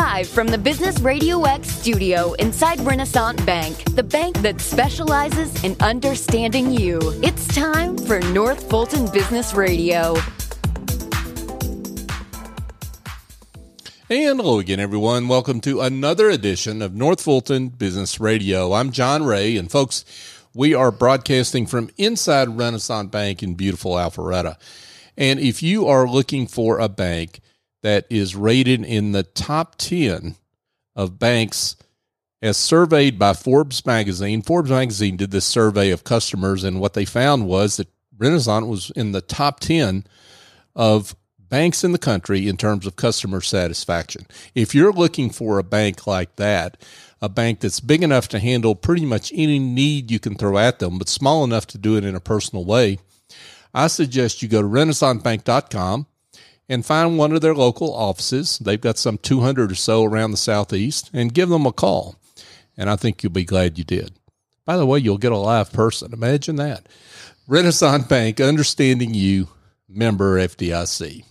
Live 0.00 0.28
from 0.28 0.46
the 0.46 0.58
Business 0.58 1.00
Radio 1.00 1.42
X 1.42 1.68
studio 1.68 2.32
inside 2.34 2.78
Renaissance 2.82 3.42
Bank, 3.42 3.82
the 3.96 4.02
bank 4.04 4.38
that 4.42 4.60
specializes 4.60 5.64
in 5.64 5.76
understanding 5.80 6.70
you. 6.70 7.00
It's 7.20 7.48
time 7.48 7.98
for 7.98 8.20
North 8.20 8.70
Fulton 8.70 9.10
Business 9.10 9.54
Radio. 9.54 10.14
And 14.08 14.38
hello 14.38 14.60
again, 14.60 14.78
everyone. 14.78 15.26
Welcome 15.26 15.60
to 15.62 15.80
another 15.80 16.30
edition 16.30 16.80
of 16.80 16.94
North 16.94 17.20
Fulton 17.20 17.68
Business 17.68 18.20
Radio. 18.20 18.74
I'm 18.74 18.92
John 18.92 19.24
Ray, 19.24 19.56
and 19.56 19.68
folks, 19.68 20.04
we 20.54 20.74
are 20.74 20.92
broadcasting 20.92 21.66
from 21.66 21.90
inside 21.96 22.56
Renaissance 22.56 23.10
Bank 23.10 23.42
in 23.42 23.56
beautiful 23.56 23.94
Alpharetta. 23.94 24.58
And 25.16 25.40
if 25.40 25.60
you 25.60 25.88
are 25.88 26.06
looking 26.06 26.46
for 26.46 26.78
a 26.78 26.88
bank 26.88 27.40
that 27.82 28.06
is 28.10 28.36
rated 28.36 28.84
in 28.84 29.12
the 29.12 29.22
top 29.22 29.76
10 29.76 30.36
of 30.96 31.18
banks 31.18 31.76
as 32.40 32.56
surveyed 32.56 33.18
by 33.18 33.32
Forbes 33.32 33.84
magazine. 33.84 34.42
Forbes 34.42 34.70
magazine 34.70 35.16
did 35.16 35.30
this 35.30 35.44
survey 35.44 35.90
of 35.90 36.04
customers, 36.04 36.64
and 36.64 36.80
what 36.80 36.94
they 36.94 37.04
found 37.04 37.46
was 37.46 37.76
that 37.76 37.88
Renaissance 38.16 38.66
was 38.66 38.90
in 38.90 39.12
the 39.12 39.20
top 39.20 39.60
10 39.60 40.04
of 40.74 41.14
banks 41.48 41.82
in 41.82 41.92
the 41.92 41.98
country 41.98 42.46
in 42.48 42.56
terms 42.56 42.86
of 42.86 42.96
customer 42.96 43.40
satisfaction. 43.40 44.26
If 44.54 44.74
you're 44.74 44.92
looking 44.92 45.30
for 45.30 45.58
a 45.58 45.64
bank 45.64 46.06
like 46.06 46.36
that, 46.36 46.84
a 47.20 47.28
bank 47.28 47.60
that's 47.60 47.80
big 47.80 48.02
enough 48.02 48.28
to 48.28 48.38
handle 48.38 48.74
pretty 48.74 49.06
much 49.06 49.32
any 49.34 49.58
need 49.58 50.10
you 50.10 50.20
can 50.20 50.34
throw 50.34 50.58
at 50.58 50.78
them, 50.78 50.98
but 50.98 51.08
small 51.08 51.44
enough 51.44 51.66
to 51.68 51.78
do 51.78 51.96
it 51.96 52.04
in 52.04 52.14
a 52.14 52.20
personal 52.20 52.64
way, 52.64 52.98
I 53.74 53.86
suggest 53.86 54.42
you 54.42 54.48
go 54.48 54.62
to 54.62 54.68
renaissancebank.com 54.68 56.06
and 56.68 56.84
find 56.84 57.16
one 57.16 57.32
of 57.32 57.40
their 57.40 57.54
local 57.54 57.94
offices. 57.94 58.58
They've 58.58 58.80
got 58.80 58.98
some 58.98 59.18
200 59.18 59.72
or 59.72 59.74
so 59.74 60.04
around 60.04 60.32
the 60.32 60.36
southeast 60.36 61.10
and 61.12 61.34
give 61.34 61.48
them 61.48 61.66
a 61.66 61.72
call. 61.72 62.16
And 62.76 62.90
I 62.90 62.96
think 62.96 63.22
you'll 63.22 63.32
be 63.32 63.44
glad 63.44 63.78
you 63.78 63.84
did. 63.84 64.12
By 64.64 64.76
the 64.76 64.86
way, 64.86 64.98
you'll 64.98 65.18
get 65.18 65.32
a 65.32 65.38
live 65.38 65.72
person. 65.72 66.12
Imagine 66.12 66.56
that. 66.56 66.86
Renaissance 67.46 68.06
Bank, 68.06 68.40
understanding 68.40 69.14
you, 69.14 69.48
member 69.88 70.38
FDIC. 70.38 71.24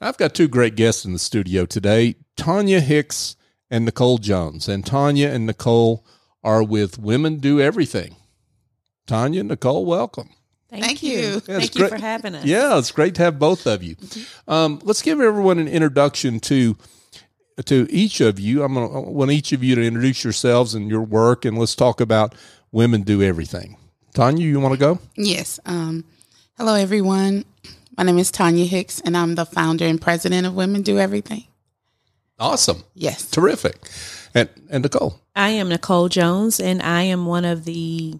I've 0.00 0.18
got 0.18 0.34
two 0.34 0.48
great 0.48 0.76
guests 0.76 1.04
in 1.04 1.12
the 1.12 1.18
studio 1.18 1.64
today 1.64 2.16
Tanya 2.36 2.80
Hicks 2.80 3.36
and 3.70 3.84
Nicole 3.84 4.18
Jones. 4.18 4.68
And 4.68 4.84
Tanya 4.84 5.28
and 5.28 5.46
Nicole 5.46 6.04
are 6.44 6.62
with 6.62 6.98
Women 6.98 7.38
Do 7.38 7.60
Everything. 7.60 8.16
Tanya, 9.06 9.42
Nicole, 9.42 9.86
welcome. 9.86 10.30
Thank, 10.70 10.84
Thank 10.84 11.02
you. 11.02 11.18
you. 11.18 11.18
Yeah, 11.18 11.40
Thank 11.40 11.72
great. 11.72 11.76
you 11.76 11.88
for 11.88 11.96
having 11.96 12.34
us. 12.34 12.44
Yeah, 12.44 12.78
it's 12.78 12.90
great 12.90 13.14
to 13.14 13.22
have 13.22 13.38
both 13.38 13.66
of 13.66 13.82
you. 13.82 13.96
Um, 14.46 14.80
let's 14.82 15.00
give 15.00 15.18
everyone 15.20 15.58
an 15.58 15.68
introduction 15.68 16.40
to 16.40 16.76
to 17.64 17.86
each 17.90 18.20
of 18.20 18.38
you. 18.38 18.62
I'm 18.62 18.74
going 18.74 18.88
to 18.92 19.00
want 19.10 19.30
each 19.30 19.52
of 19.52 19.64
you 19.64 19.74
to 19.74 19.82
introduce 19.84 20.22
yourselves 20.22 20.74
and 20.74 20.90
your 20.90 21.00
work, 21.02 21.44
and 21.44 21.58
let's 21.58 21.74
talk 21.74 22.00
about 22.00 22.34
women 22.70 23.02
do 23.02 23.22
everything. 23.22 23.76
Tanya, 24.14 24.44
you 24.44 24.60
want 24.60 24.74
to 24.74 24.78
go? 24.78 24.98
Yes. 25.16 25.58
Um, 25.64 26.04
hello, 26.58 26.74
everyone. 26.74 27.44
My 27.96 28.04
name 28.04 28.18
is 28.18 28.30
Tanya 28.30 28.64
Hicks, 28.64 29.00
and 29.00 29.16
I'm 29.16 29.34
the 29.34 29.46
founder 29.46 29.86
and 29.86 30.00
president 30.00 30.46
of 30.46 30.54
Women 30.54 30.82
Do 30.82 30.98
Everything. 30.98 31.44
Awesome. 32.38 32.84
Yes. 32.94 33.28
Terrific. 33.30 33.76
And 34.34 34.48
and 34.70 34.82
Nicole. 34.82 35.18
I 35.34 35.50
am 35.50 35.68
Nicole 35.70 36.08
Jones, 36.08 36.60
and 36.60 36.82
I 36.82 37.02
am 37.02 37.26
one 37.26 37.44
of 37.44 37.64
the 37.64 38.18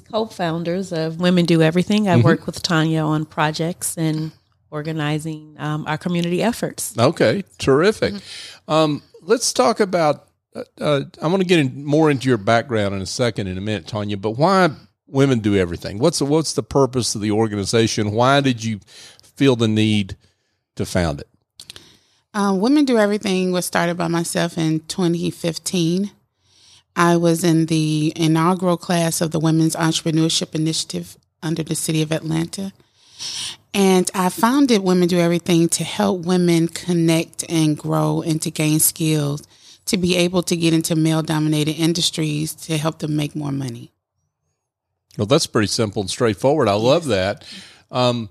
co-founders 0.00 0.92
of 0.92 1.20
Women 1.20 1.44
Do 1.44 1.62
Everything. 1.62 2.08
I 2.08 2.14
mm-hmm. 2.14 2.22
work 2.22 2.46
with 2.46 2.62
Tanya 2.62 3.02
on 3.02 3.24
projects 3.24 3.96
and 3.96 4.32
organizing 4.70 5.56
um, 5.58 5.86
our 5.86 5.98
community 5.98 6.42
efforts. 6.42 6.96
Okay, 6.98 7.44
terrific. 7.58 8.14
Mm-hmm. 8.14 8.70
Um, 8.72 9.02
let's 9.20 9.52
talk 9.52 9.80
about. 9.80 10.28
Uh, 10.54 10.64
uh, 10.80 11.00
I'm 11.20 11.30
going 11.30 11.42
to 11.42 11.48
get 11.48 11.60
in 11.60 11.84
more 11.84 12.10
into 12.10 12.28
your 12.28 12.38
background 12.38 12.94
in 12.94 13.00
a 13.00 13.06
second, 13.06 13.46
in 13.46 13.56
a 13.56 13.60
minute, 13.60 13.86
Tanya. 13.86 14.16
But 14.16 14.32
why 14.32 14.70
women 15.06 15.38
do 15.38 15.56
everything? 15.56 15.98
What's 15.98 16.18
the, 16.18 16.26
what's 16.26 16.52
the 16.52 16.62
purpose 16.62 17.14
of 17.14 17.20
the 17.20 17.30
organization? 17.30 18.12
Why 18.12 18.40
did 18.40 18.62
you 18.62 18.80
feel 19.22 19.56
the 19.56 19.68
need 19.68 20.16
to 20.76 20.84
found 20.84 21.20
it? 21.20 21.28
Uh, 22.34 22.54
women 22.58 22.84
do 22.84 22.98
everything 22.98 23.52
was 23.52 23.66
started 23.66 23.96
by 23.96 24.08
myself 24.08 24.56
in 24.56 24.80
2015. 24.80 26.10
I 26.94 27.16
was 27.16 27.42
in 27.42 27.66
the 27.66 28.12
inaugural 28.16 28.76
class 28.76 29.20
of 29.20 29.30
the 29.30 29.40
Women's 29.40 29.76
Entrepreneurship 29.76 30.54
Initiative 30.54 31.16
under 31.42 31.62
the 31.62 31.74
City 31.74 32.02
of 32.02 32.12
Atlanta. 32.12 32.72
And 33.74 34.10
I 34.14 34.28
founded 34.28 34.82
Women 34.82 35.08
Do 35.08 35.18
Everything 35.18 35.68
to 35.70 35.84
help 35.84 36.26
women 36.26 36.68
connect 36.68 37.44
and 37.48 37.78
grow 37.78 38.20
and 38.22 38.40
to 38.42 38.50
gain 38.50 38.80
skills 38.80 39.42
to 39.86 39.96
be 39.96 40.16
able 40.16 40.42
to 40.44 40.56
get 40.56 40.74
into 40.74 40.94
male 40.94 41.22
dominated 41.22 41.72
industries 41.72 42.54
to 42.54 42.76
help 42.76 42.98
them 42.98 43.16
make 43.16 43.34
more 43.34 43.52
money. 43.52 43.90
Well, 45.18 45.26
that's 45.26 45.46
pretty 45.46 45.68
simple 45.68 46.02
and 46.02 46.10
straightforward. 46.10 46.68
I 46.68 46.74
love 46.74 47.06
that. 47.06 47.44
Um, 47.90 48.28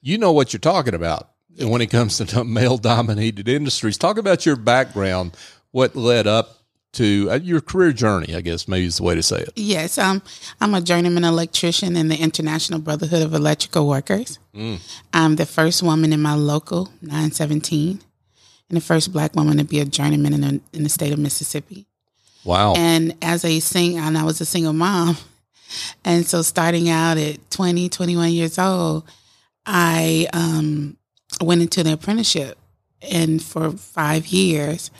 you 0.00 0.18
know 0.18 0.32
what 0.32 0.52
you're 0.52 0.60
talking 0.60 0.94
about 0.94 1.30
when 1.58 1.80
it 1.80 1.90
comes 1.90 2.18
to 2.18 2.44
male 2.44 2.78
dominated 2.78 3.48
industries. 3.48 3.98
Talk 3.98 4.18
about 4.18 4.46
your 4.46 4.56
background, 4.56 5.36
what 5.70 5.94
led 5.94 6.26
up 6.26 6.63
to 6.94 7.28
uh, 7.30 7.34
your 7.36 7.60
career 7.60 7.92
journey, 7.92 8.34
I 8.34 8.40
guess 8.40 8.66
maybe 8.66 8.86
is 8.86 8.96
the 8.96 9.02
way 9.02 9.14
to 9.14 9.22
say 9.22 9.40
it. 9.40 9.52
Yes, 9.56 9.98
um, 9.98 10.22
I'm 10.60 10.74
a 10.74 10.80
journeyman 10.80 11.24
electrician 11.24 11.96
in 11.96 12.08
the 12.08 12.16
International 12.16 12.78
Brotherhood 12.78 13.22
of 13.22 13.34
Electrical 13.34 13.86
Workers. 13.86 14.38
Mm. 14.54 14.80
I'm 15.12 15.36
the 15.36 15.46
first 15.46 15.82
woman 15.82 16.12
in 16.12 16.20
my 16.20 16.34
local 16.34 16.90
917 17.02 18.00
and 18.68 18.76
the 18.76 18.80
first 18.80 19.12
black 19.12 19.34
woman 19.34 19.58
to 19.58 19.64
be 19.64 19.80
a 19.80 19.84
journeyman 19.84 20.32
in, 20.34 20.44
a, 20.44 20.76
in 20.76 20.82
the 20.82 20.88
state 20.88 21.12
of 21.12 21.18
Mississippi. 21.18 21.86
Wow. 22.44 22.74
And 22.76 23.16
as 23.22 23.44
a 23.44 23.60
sing, 23.60 23.98
and 23.98 24.16
I 24.16 24.24
was 24.24 24.40
a 24.40 24.46
single 24.46 24.72
mom. 24.72 25.16
And 26.04 26.24
so 26.24 26.42
starting 26.42 26.88
out 26.88 27.16
at 27.16 27.50
20, 27.50 27.88
21 27.88 28.30
years 28.30 28.60
old, 28.60 29.02
I 29.66 30.28
um, 30.32 30.96
went 31.40 31.62
into 31.62 31.82
the 31.82 31.94
apprenticeship. 31.94 32.56
And 33.02 33.42
for 33.42 33.72
five 33.72 34.28
years, 34.28 34.92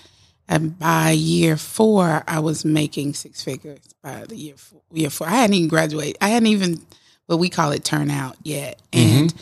and 0.49 0.79
by 0.79 1.11
year 1.11 1.57
four, 1.57 2.23
I 2.27 2.41
was 2.41 2.65
making 2.65 3.15
six 3.15 3.43
figures. 3.43 3.81
By 4.03 4.25
the 4.27 4.37
year 4.37 4.57
four, 4.57 4.83
year 4.93 5.11
four, 5.11 5.27
I 5.27 5.33
hadn't 5.33 5.55
even 5.55 5.69
graduated. 5.69 6.19
I 6.21 6.29
hadn't 6.29 6.49
even 6.49 6.83
what 7.27 7.39
we 7.39 7.49
call 7.49 7.73
it 7.73 7.85
turnout 7.85 8.37
yet, 8.43 8.81
mm-hmm. 8.93 9.19
and 9.19 9.35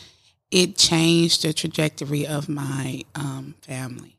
it 0.51 0.77
changed 0.77 1.43
the 1.43 1.51
trajectory 1.51 2.25
of 2.25 2.47
my 2.47 3.03
um, 3.15 3.55
family 3.61 4.17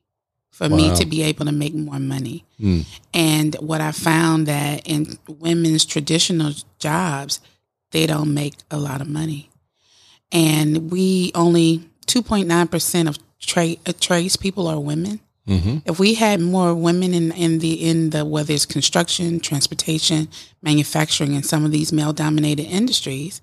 for 0.51 0.69
wow. 0.69 0.77
me 0.77 0.97
to 0.97 1.07
be 1.07 1.23
able 1.23 1.47
to 1.47 1.53
make 1.53 1.75
more 1.75 1.99
money. 1.99 2.45
Mm. 2.61 2.87
And 3.13 3.55
what 3.57 3.81
I 3.81 3.93
found 3.93 4.47
that 4.47 4.87
in 4.87 5.19
women's 5.27 5.85
traditional 5.85 6.53
jobs, 6.79 7.41
they 7.93 8.07
don't 8.07 8.35
make 8.35 8.55
a 8.71 8.77
lot 8.77 9.01
of 9.01 9.09
money, 9.09 9.51
and 10.31 10.91
we 10.91 11.33
only 11.35 11.89
two 12.05 12.23
point 12.23 12.49
nine 12.49 12.69
percent 12.69 13.09
of 13.09 13.19
trade 13.41 13.81
uh, 13.87 13.93
trades 13.99 14.37
people 14.37 14.69
are 14.69 14.79
women. 14.79 15.21
Mm-hmm. 15.49 15.79
If 15.85 15.99
we 15.99 16.15
had 16.15 16.41
more 16.41 16.75
women 16.75 17.13
in, 17.13 17.33
in 17.33 17.59
the 17.59 17.73
in 17.75 18.11
the 18.11 18.25
whether 18.25 18.55
it's 18.55 18.65
construction, 18.65 19.41
transportation, 19.41 20.29
manufacturing, 20.63 21.35
and 21.35 21.45
some 21.45 21.65
of 21.65 21.71
these 21.71 21.93
male 21.93 22.15
dominated 22.15 22.65
industries, 22.65 23.43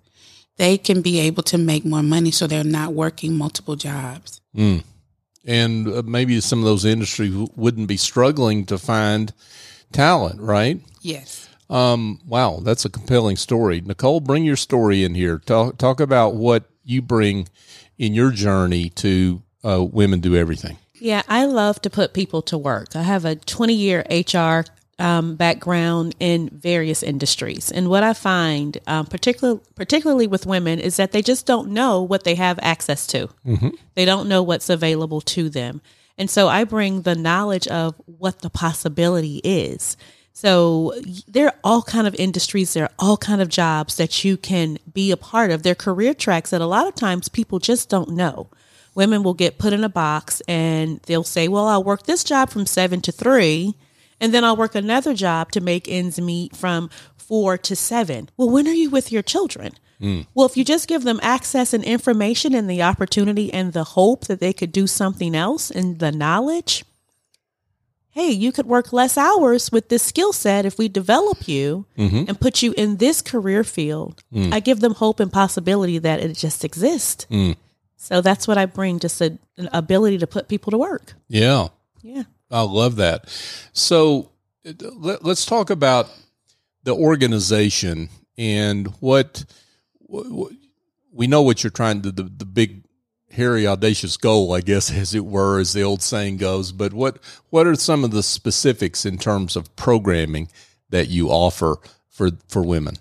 they 0.57 0.77
can 0.77 1.01
be 1.01 1.19
able 1.19 1.43
to 1.43 1.57
make 1.57 1.85
more 1.85 2.01
money, 2.01 2.31
so 2.31 2.47
they're 2.47 2.63
not 2.63 2.93
working 2.93 3.35
multiple 3.35 3.75
jobs. 3.75 4.41
Mm. 4.55 4.83
And 5.45 5.87
uh, 5.87 6.01
maybe 6.03 6.39
some 6.41 6.59
of 6.59 6.65
those 6.65 6.85
industries 6.85 7.35
wouldn't 7.55 7.87
be 7.87 7.97
struggling 7.97 8.65
to 8.65 8.77
find 8.77 9.33
talent, 9.91 10.41
right? 10.41 10.79
Yes. 11.01 11.49
Um, 11.69 12.19
wow, 12.27 12.59
that's 12.61 12.83
a 12.83 12.89
compelling 12.89 13.37
story. 13.37 13.81
Nicole, 13.81 14.19
bring 14.19 14.43
your 14.43 14.57
story 14.57 15.03
in 15.03 15.15
here. 15.15 15.37
Talk 15.37 15.77
talk 15.77 15.99
about 15.99 16.35
what 16.35 16.65
you 16.83 17.01
bring 17.01 17.47
in 17.97 18.13
your 18.13 18.31
journey 18.31 18.89
to 18.89 19.41
uh, 19.63 19.83
women 19.83 20.19
do 20.19 20.35
everything. 20.35 20.77
Yeah, 21.01 21.23
I 21.27 21.45
love 21.45 21.81
to 21.81 21.89
put 21.89 22.13
people 22.13 22.43
to 22.43 22.57
work. 22.59 22.95
I 22.95 23.01
have 23.01 23.25
a 23.25 23.35
20 23.35 23.73
year 23.73 24.05
HR 24.07 24.65
um, 24.99 25.35
background 25.35 26.15
in 26.19 26.49
various 26.49 27.01
industries. 27.01 27.71
And 27.71 27.89
what 27.89 28.03
I 28.03 28.13
find, 28.13 28.77
um, 28.85 29.07
particular, 29.07 29.59
particularly 29.73 30.27
with 30.27 30.45
women, 30.45 30.79
is 30.79 30.97
that 30.97 31.11
they 31.11 31.23
just 31.23 31.47
don't 31.47 31.71
know 31.71 32.03
what 32.03 32.23
they 32.23 32.35
have 32.35 32.59
access 32.61 33.07
to. 33.07 33.29
Mm-hmm. 33.43 33.69
They 33.95 34.05
don't 34.05 34.29
know 34.29 34.43
what's 34.43 34.69
available 34.69 35.21
to 35.21 35.49
them. 35.49 35.81
And 36.19 36.29
so 36.29 36.47
I 36.47 36.65
bring 36.65 37.01
the 37.01 37.15
knowledge 37.15 37.67
of 37.67 37.95
what 38.05 38.41
the 38.41 38.51
possibility 38.51 39.41
is. 39.43 39.97
So 40.33 40.93
there 41.27 41.47
are 41.47 41.55
all 41.63 41.81
kind 41.81 42.05
of 42.05 42.13
industries, 42.15 42.73
there 42.73 42.83
are 42.83 42.93
all 42.99 43.17
kind 43.17 43.41
of 43.41 43.49
jobs 43.49 43.95
that 43.97 44.23
you 44.23 44.37
can 44.37 44.77
be 44.93 45.09
a 45.09 45.17
part 45.17 45.49
of. 45.49 45.63
They're 45.63 45.73
career 45.73 46.13
tracks 46.13 46.51
that 46.51 46.61
a 46.61 46.67
lot 46.67 46.87
of 46.87 46.93
times 46.93 47.27
people 47.27 47.57
just 47.57 47.89
don't 47.89 48.11
know 48.11 48.51
women 48.95 49.23
will 49.23 49.33
get 49.33 49.57
put 49.57 49.73
in 49.73 49.83
a 49.83 49.89
box 49.89 50.41
and 50.47 50.99
they'll 51.01 51.23
say, 51.23 51.47
Well, 51.47 51.67
I'll 51.67 51.83
work 51.83 52.03
this 52.03 52.23
job 52.23 52.49
from 52.49 52.65
seven 52.65 53.01
to 53.01 53.11
three, 53.11 53.75
and 54.19 54.33
then 54.33 54.43
I'll 54.43 54.57
work 54.57 54.75
another 54.75 55.13
job 55.13 55.51
to 55.53 55.61
make 55.61 55.89
ends 55.89 56.19
meet 56.19 56.55
from 56.55 56.89
four 57.17 57.57
to 57.57 57.75
seven. 57.75 58.29
Well, 58.37 58.49
when 58.49 58.67
are 58.67 58.73
you 58.73 58.89
with 58.89 59.11
your 59.11 59.23
children? 59.23 59.73
Mm. 60.01 60.25
Well, 60.33 60.47
if 60.47 60.57
you 60.57 60.65
just 60.65 60.87
give 60.87 61.03
them 61.03 61.19
access 61.21 61.73
and 61.73 61.83
information 61.83 62.55
and 62.55 62.69
the 62.69 62.81
opportunity 62.81 63.53
and 63.53 63.71
the 63.71 63.83
hope 63.83 64.25
that 64.25 64.39
they 64.39 64.51
could 64.51 64.71
do 64.71 64.87
something 64.87 65.35
else 65.35 65.69
and 65.69 65.99
the 65.99 66.11
knowledge, 66.11 66.83
hey, 68.09 68.29
you 68.31 68.51
could 68.51 68.65
work 68.65 68.91
less 68.91 69.17
hours 69.17 69.71
with 69.71 69.89
this 69.89 70.03
skill 70.03 70.33
set 70.33 70.65
if 70.65 70.77
we 70.77 70.89
develop 70.89 71.47
you 71.47 71.85
mm-hmm. 71.97 72.25
and 72.27 72.39
put 72.39 72.61
you 72.61 72.73
in 72.75 72.97
this 72.97 73.21
career 73.21 73.63
field. 73.63 74.23
Mm. 74.33 74.51
I 74.51 74.59
give 74.59 74.79
them 74.79 74.95
hope 74.95 75.19
and 75.19 75.31
possibility 75.31 75.99
that 75.99 76.19
it 76.19 76.35
just 76.35 76.65
exists. 76.65 77.25
Mm. 77.29 77.55
So 78.01 78.19
that's 78.19 78.47
what 78.47 78.57
I 78.57 78.65
bring 78.65 78.97
just 78.97 79.21
a, 79.21 79.37
an 79.57 79.69
ability 79.73 80.17
to 80.17 80.27
put 80.27 80.47
people 80.47 80.71
to 80.71 80.77
work. 80.77 81.13
Yeah. 81.27 81.67
Yeah. 82.01 82.23
I 82.49 82.63
love 82.63 82.95
that. 82.95 83.29
So 83.73 84.31
it- 84.63 84.81
let, 84.81 85.23
us 85.23 85.45
talk 85.45 85.69
about 85.69 86.09
the 86.83 86.95
organization 86.95 88.09
and 88.39 88.87
what, 89.01 89.45
what 89.99 90.51
we 91.13 91.27
know 91.27 91.43
what 91.43 91.63
you're 91.63 91.69
trying 91.69 92.01
to 92.01 92.11
the, 92.11 92.23
the 92.23 92.45
big 92.45 92.83
hairy 93.29 93.67
audacious 93.67 94.17
goal, 94.17 94.51
I 94.51 94.61
guess, 94.61 94.91
as 95.01 95.13
it 95.13 95.23
were, 95.25 95.59
as 95.59 95.73
the 95.73 95.83
old 95.83 96.01
saying 96.01 96.37
goes. 96.37 96.71
But 96.71 96.93
what 96.93 97.19
what 97.51 97.67
are 97.67 97.75
some 97.75 98.03
of 98.03 98.09
the 98.09 98.23
specifics 98.23 99.05
in 99.05 99.19
terms 99.19 99.55
of 99.55 99.75
programming 99.75 100.49
that 100.89 101.07
you 101.09 101.29
offer 101.29 101.77
for 102.09 102.31
for 102.47 102.63
women? 102.63 102.95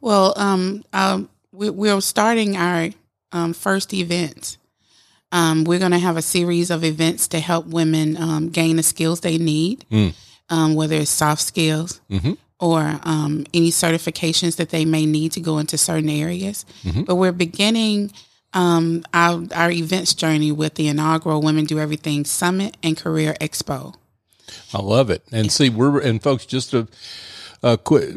Well, 0.00 0.32
um, 0.38 0.84
um, 0.94 1.28
we, 1.52 1.68
we're 1.68 2.00
starting 2.00 2.56
our 2.56 2.88
um, 3.32 3.52
first 3.52 3.92
event. 3.94 4.58
Um, 5.32 5.64
we're 5.64 5.78
going 5.78 5.92
to 5.92 5.98
have 5.98 6.16
a 6.18 6.22
series 6.22 6.70
of 6.70 6.84
events 6.84 7.28
to 7.28 7.40
help 7.40 7.66
women 7.66 8.16
um, 8.18 8.50
gain 8.50 8.76
the 8.76 8.82
skills 8.82 9.20
they 9.20 9.38
need, 9.38 9.86
um, 10.50 10.74
whether 10.74 10.96
it's 10.96 11.10
soft 11.10 11.40
skills 11.40 12.00
or 12.60 13.00
um, 13.04 13.44
any 13.54 13.70
certifications 13.70 14.56
that 14.56 14.68
they 14.68 14.84
may 14.84 15.06
need 15.06 15.32
to 15.32 15.40
go 15.40 15.58
into 15.58 15.78
certain 15.78 16.10
areas. 16.10 16.66
But 17.06 17.14
we're 17.16 17.32
beginning 17.32 18.12
um, 18.52 19.04
our, 19.14 19.42
our 19.54 19.70
events 19.70 20.12
journey 20.14 20.52
with 20.52 20.74
the 20.74 20.88
inaugural 20.88 21.40
Women 21.40 21.64
Do 21.64 21.78
Everything 21.78 22.26
Summit 22.26 22.76
and 22.82 22.94
Career 22.96 23.34
Expo. 23.40 23.94
I 24.74 24.82
love 24.82 25.08
it. 25.08 25.22
And 25.32 25.50
see, 25.50 25.70
we're 25.70 25.98
and 26.00 26.22
folks, 26.22 26.44
just 26.44 26.74
a, 26.74 26.86
a 27.62 27.78
quick, 27.78 28.10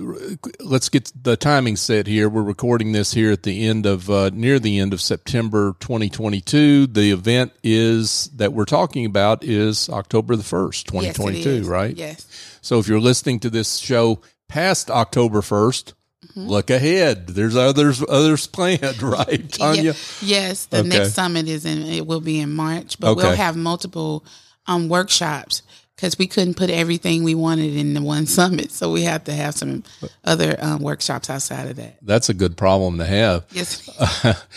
let's 0.60 0.90
get 0.90 1.12
the 1.22 1.38
timing 1.38 1.76
set 1.76 2.08
here. 2.08 2.28
We're 2.28 2.42
recording 2.42 2.92
this 2.94 3.14
here 3.14 3.32
at 3.32 3.44
the 3.44 3.68
end 3.68 3.86
of 3.86 4.10
uh, 4.10 4.32
near 4.34 4.58
the 4.60 4.80
end 4.80 4.92
of 4.94 5.02
September 5.02 5.76
2022. 5.80 6.88
The 6.88 7.12
event 7.12 7.52
is 7.64 8.26
that 8.36 8.54
we're 8.54 8.66
talking 8.66 9.06
about 9.06 9.44
is 9.44 9.88
October 9.90 10.36
the 10.36 10.44
first, 10.44 10.88
2022, 10.88 11.50
is. 11.50 11.68
right? 11.68 11.96
Yes. 11.96 12.26
So 12.62 12.80
if 12.80 12.88
you're 12.88 13.00
listening 13.00 13.40
to 13.42 13.50
this 13.50 13.78
show 13.78 14.20
past 14.48 14.90
October 14.90 15.42
1st, 15.42 15.94
Mm-hmm. 16.30 16.48
look 16.50 16.72
ahead. 16.72 17.28
There's 17.28 17.56
others 17.56 18.04
others 18.10 18.48
planned, 18.48 19.00
right, 19.04 19.48
Tanya? 19.52 19.94
Ye- 19.94 20.00
yes, 20.24 20.66
the 20.66 20.80
Okay. 20.80 20.88
next 20.90 21.14
summit 21.14 21.48
is 21.48 21.66
in. 21.66 21.84
It 21.84 22.08
will 22.08 22.20
be 22.20 22.40
in 22.40 22.52
March, 22.52 23.00
but 23.00 23.16
we'll 23.16 23.36
have 23.36 23.56
multiple 23.56 24.26
um, 24.66 24.90
workshops 24.90 25.62
because 25.96 26.18
we 26.18 26.28
couldn't 26.28 26.56
put 26.56 26.70
everything 26.70 27.24
we 27.24 27.36
wanted 27.36 27.76
in 27.76 27.94
the 27.94 28.02
one 28.02 28.26
summit, 28.38 28.72
so 28.72 28.92
we 28.92 29.04
have 29.04 29.24
to 29.26 29.34
have 29.34 29.56
some 29.56 29.84
other 30.24 30.56
um, 30.60 30.80
workshops 30.82 31.30
outside 31.30 31.68
of 31.70 31.76
that. 31.78 31.98
That's 32.02 32.30
a 32.30 32.34
good 32.34 32.58
problem 32.58 32.98
to 32.98 33.06
have. 33.06 33.46
Yes. 33.52 33.90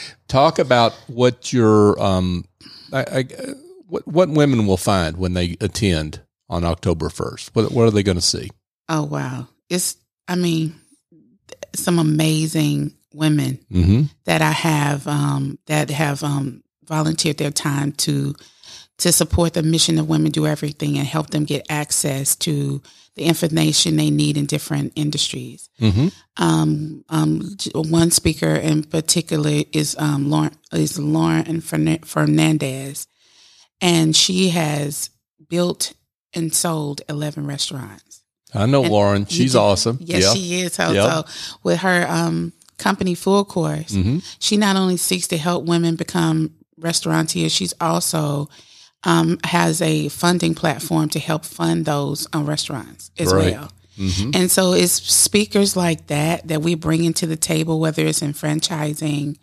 talk 0.28 0.58
about 0.58 0.92
what 1.06 1.52
your 1.52 2.00
um 2.02 2.44
I, 2.92 3.00
I, 3.00 3.24
what 3.86 4.06
what 4.06 4.28
women 4.28 4.66
will 4.66 4.76
find 4.76 5.16
when 5.16 5.34
they 5.34 5.56
attend 5.60 6.20
on 6.48 6.64
October 6.64 7.08
first. 7.08 7.54
What 7.54 7.72
what 7.72 7.84
are 7.84 7.90
they 7.90 8.02
going 8.02 8.18
to 8.18 8.22
see? 8.22 8.50
Oh 8.88 9.04
wow, 9.04 9.48
it's. 9.68 9.96
I 10.30 10.34
mean, 10.34 10.74
some 11.74 11.98
amazing 11.98 12.94
women 13.14 13.58
Mm-hmm. 13.72 14.02
that 14.24 14.42
I 14.42 14.50
have 14.52 15.06
um, 15.06 15.58
that 15.66 15.90
have 15.90 16.22
um, 16.22 16.62
volunteered 16.84 17.38
their 17.38 17.50
time 17.50 17.92
to 17.92 18.34
to 18.98 19.12
support 19.12 19.54
the 19.54 19.62
mission 19.62 19.98
of 19.98 20.08
Women 20.08 20.32
Do 20.32 20.46
Everything 20.46 20.98
and 20.98 21.06
help 21.06 21.30
them 21.30 21.44
get 21.44 21.66
access 21.70 22.34
to 22.36 22.82
the 23.14 23.24
information 23.24 23.96
they 23.96 24.10
need 24.10 24.36
in 24.36 24.46
different 24.46 24.92
industries. 24.96 25.68
Mm-hmm. 25.80 26.08
Um, 26.36 27.04
um, 27.08 27.56
one 27.74 28.10
speaker 28.10 28.54
in 28.54 28.84
particular 28.84 29.62
is 29.72 29.96
um, 29.98 30.30
Lauren 30.30 30.52
is 30.72 30.98
Lauren 30.98 31.60
Fern- 31.60 31.98
Fernandez, 32.04 33.06
and 33.80 34.14
she 34.14 34.50
has 34.50 35.10
built 35.48 35.94
and 36.34 36.54
sold 36.54 37.00
eleven 37.08 37.46
restaurants. 37.46 38.22
I 38.54 38.66
know 38.66 38.82
And 38.82 38.92
Lauren. 38.92 39.26
She's 39.26 39.52
do- 39.52 39.58
awesome. 39.58 39.98
Yes, 40.00 40.22
yeah. 40.24 40.32
she 40.34 40.60
is. 40.62 40.72
So, 40.74 40.90
Yeah. 40.92 41.10
so 41.22 41.24
with 41.62 41.80
her 41.80 42.06
um, 42.08 42.52
company, 42.78 43.14
Full 43.14 43.44
Course, 43.44 43.92
Mhm. 43.92 44.22
she 44.38 44.56
not 44.56 44.76
only 44.76 44.96
seeks 44.96 45.26
to 45.28 45.36
help 45.38 45.64
women 45.64 45.96
become 45.96 46.52
restaurateurs, 46.78 47.52
she's 47.52 47.74
also 47.80 48.48
um, 49.04 49.38
has 49.44 49.80
a 49.80 50.08
funding 50.08 50.54
platform 50.54 51.08
to 51.10 51.18
help 51.18 51.44
fund 51.44 51.84
those 51.84 52.26
um, 52.32 52.46
restaurants 52.46 53.10
as 53.18 53.32
Right. 53.32 53.52
well. 53.54 53.72
Mhm. 53.98 54.34
And 54.36 54.50
so 54.50 54.72
it's 54.74 54.92
speakers 54.92 55.74
like 55.76 56.06
that 56.06 56.46
that 56.48 56.62
we 56.62 56.74
bring 56.76 57.04
into 57.04 57.26
the 57.26 57.36
table, 57.36 57.80
whether 57.80 58.06
it's 58.06 58.22
in 58.22 58.32
franchising 58.32 59.36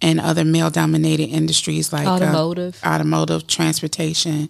and 0.00 0.20
other 0.20 0.44
male 0.44 0.70
dominated 0.70 1.26
industries 1.28 1.92
like 1.92 2.06
um, 2.06 2.14
Automotive. 2.22 2.78
automotive, 2.84 3.46
transportation 3.48 4.48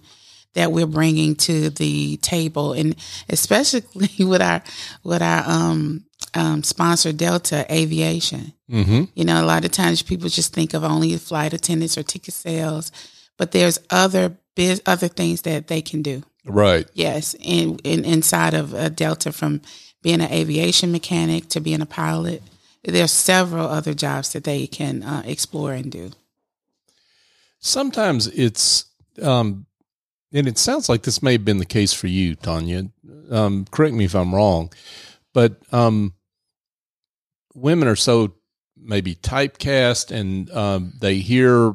that 0.54 0.72
we're 0.72 0.86
bringing 0.86 1.34
to 1.36 1.70
the 1.70 2.16
table, 2.18 2.72
and 2.72 2.94
especially 3.28 3.82
with 4.24 4.42
our 4.42 4.62
with 5.02 5.22
our 5.22 5.44
um, 5.48 6.04
um, 6.34 6.62
sponsor 6.62 7.12
Delta 7.12 7.64
Aviation. 7.72 8.52
Mm-hmm. 8.70 9.04
You 9.14 9.24
know, 9.24 9.42
a 9.42 9.46
lot 9.46 9.64
of 9.64 9.70
times 9.70 10.02
people 10.02 10.28
just 10.28 10.52
think 10.52 10.74
of 10.74 10.84
only 10.84 11.16
flight 11.16 11.54
attendants 11.54 11.96
or 11.96 12.02
ticket 12.02 12.34
sales, 12.34 12.92
but 13.38 13.52
there's 13.52 13.78
other 13.88 14.36
biz, 14.54 14.82
other 14.84 15.08
things 15.08 15.42
that 15.42 15.68
they 15.68 15.80
can 15.80 16.02
do. 16.02 16.22
Right. 16.44 16.86
Yes, 16.92 17.34
in, 17.40 17.78
in 17.84 18.04
inside 18.04 18.52
of 18.52 18.74
uh, 18.74 18.90
Delta, 18.90 19.32
from 19.32 19.62
being 20.02 20.20
an 20.20 20.30
aviation 20.30 20.92
mechanic 20.92 21.48
to 21.50 21.60
being 21.60 21.80
a 21.80 21.86
pilot, 21.86 22.42
there's 22.84 23.12
several 23.12 23.66
other 23.68 23.94
jobs 23.94 24.32
that 24.32 24.44
they 24.44 24.66
can 24.66 25.02
uh, 25.02 25.22
explore 25.24 25.72
and 25.72 25.90
do. 25.90 26.10
Sometimes 27.60 28.28
it's 28.28 28.84
um 29.20 29.66
and 30.32 30.46
it 30.46 30.58
sounds 30.58 30.88
like 30.88 31.02
this 31.02 31.22
may 31.22 31.32
have 31.32 31.44
been 31.44 31.58
the 31.58 31.64
case 31.64 31.92
for 31.92 32.06
you, 32.06 32.34
Tanya. 32.34 32.90
Um, 33.30 33.66
correct 33.70 33.94
me 33.94 34.04
if 34.04 34.14
I'm 34.14 34.34
wrong, 34.34 34.72
but 35.32 35.56
um, 35.72 36.14
women 37.54 37.88
are 37.88 37.96
so 37.96 38.34
maybe 38.76 39.14
typecast, 39.14 40.10
and 40.10 40.50
um, 40.50 40.92
they 41.00 41.16
hear 41.16 41.74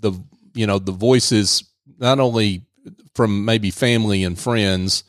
the 0.00 0.12
you 0.56 0.66
know 0.66 0.78
the 0.78 0.92
voices 0.92 1.64
not 1.98 2.18
only 2.18 2.66
from 3.14 3.44
maybe 3.44 3.70
family 3.70 4.24
and 4.24 4.38
friends, 4.38 5.04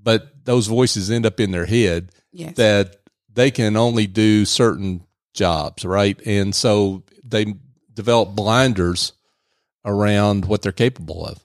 but 0.00 0.44
those 0.44 0.66
voices 0.66 1.10
end 1.10 1.26
up 1.26 1.40
in 1.40 1.50
their 1.50 1.66
head 1.66 2.10
Yes, 2.32 2.56
that 2.56 2.96
they 3.32 3.50
can 3.50 3.76
only 3.76 4.06
do 4.06 4.44
certain 4.44 5.04
jobs, 5.34 5.84
right? 5.84 6.20
And 6.26 6.54
so 6.54 7.04
they 7.24 7.54
develop 7.92 8.34
blinders 8.34 9.12
around 9.84 10.44
what 10.44 10.62
they're 10.62 10.72
capable 10.72 11.24
of. 11.26 11.44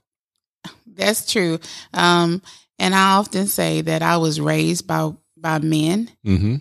that's 0.88 1.32
true. 1.32 1.60
Um, 1.94 2.42
and 2.80 2.94
I 2.94 3.16
often 3.16 3.48
say 3.48 3.82
that 3.82 4.02
I 4.02 4.18
was 4.18 4.40
raised 4.42 4.88
by 4.88 5.12
by 5.38 5.60
men. 5.60 6.10
Mm-hmm. 6.26 6.56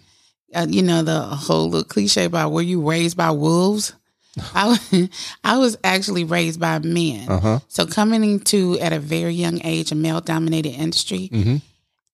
uh, 0.55 0.67
you 0.69 0.83
know 0.83 1.03
the 1.03 1.21
whole 1.23 1.71
little 1.71 1.85
cliche 1.85 2.25
about 2.25 2.53
were 2.53 2.63
you 2.63 2.87
raised 2.87 3.17
by 3.17 3.31
wolves 3.31 3.95
I, 4.55 5.09
I 5.45 5.59
was 5.59 5.77
actually 5.85 6.25
raised 6.25 6.59
by 6.61 6.79
men 6.81 7.29
Uh 7.31 7.41
huh. 7.41 7.59
so 7.69 7.87
coming 7.87 8.25
into 8.25 8.79
at 8.81 8.93
a 8.93 8.99
very 8.99 9.35
young 9.35 9.61
age 9.65 9.93
a 9.93 9.95
male 9.95 10.21
dominated 10.21 10.71
industry 10.71 11.29
Mm-hmm. 11.33 11.57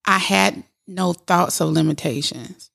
i 0.06 0.18
had 0.18 0.62
no 0.86 1.12
thoughts 1.12 1.60
of 1.60 1.70
limitations 1.70 2.70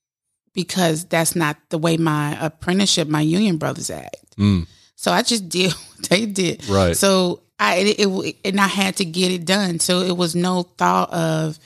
because 0.53 1.05
that's 1.05 1.35
not 1.35 1.57
the 1.69 1.77
way 1.77 1.97
my 1.97 2.37
apprenticeship 2.43 3.07
my 3.07 3.21
union 3.21 3.57
brothers 3.57 3.89
act 3.89 4.15
Mm. 4.37 4.67
so 4.95 5.11
i 5.11 5.21
just 5.21 5.47
did 5.57 5.71
what 5.73 6.09
they 6.09 6.25
did 6.25 6.67
Right. 6.67 6.95
so 6.97 7.41
i 7.59 7.75
it, 7.77 7.95
it 7.99 8.35
and 8.43 8.59
i 8.59 8.67
had 8.67 8.97
to 8.97 9.05
get 9.05 9.31
it 9.31 9.45
done 9.45 9.79
so 9.79 10.01
it 10.01 10.15
was 10.17 10.35
no 10.35 10.63
thought 10.63 11.11
of 11.13 11.57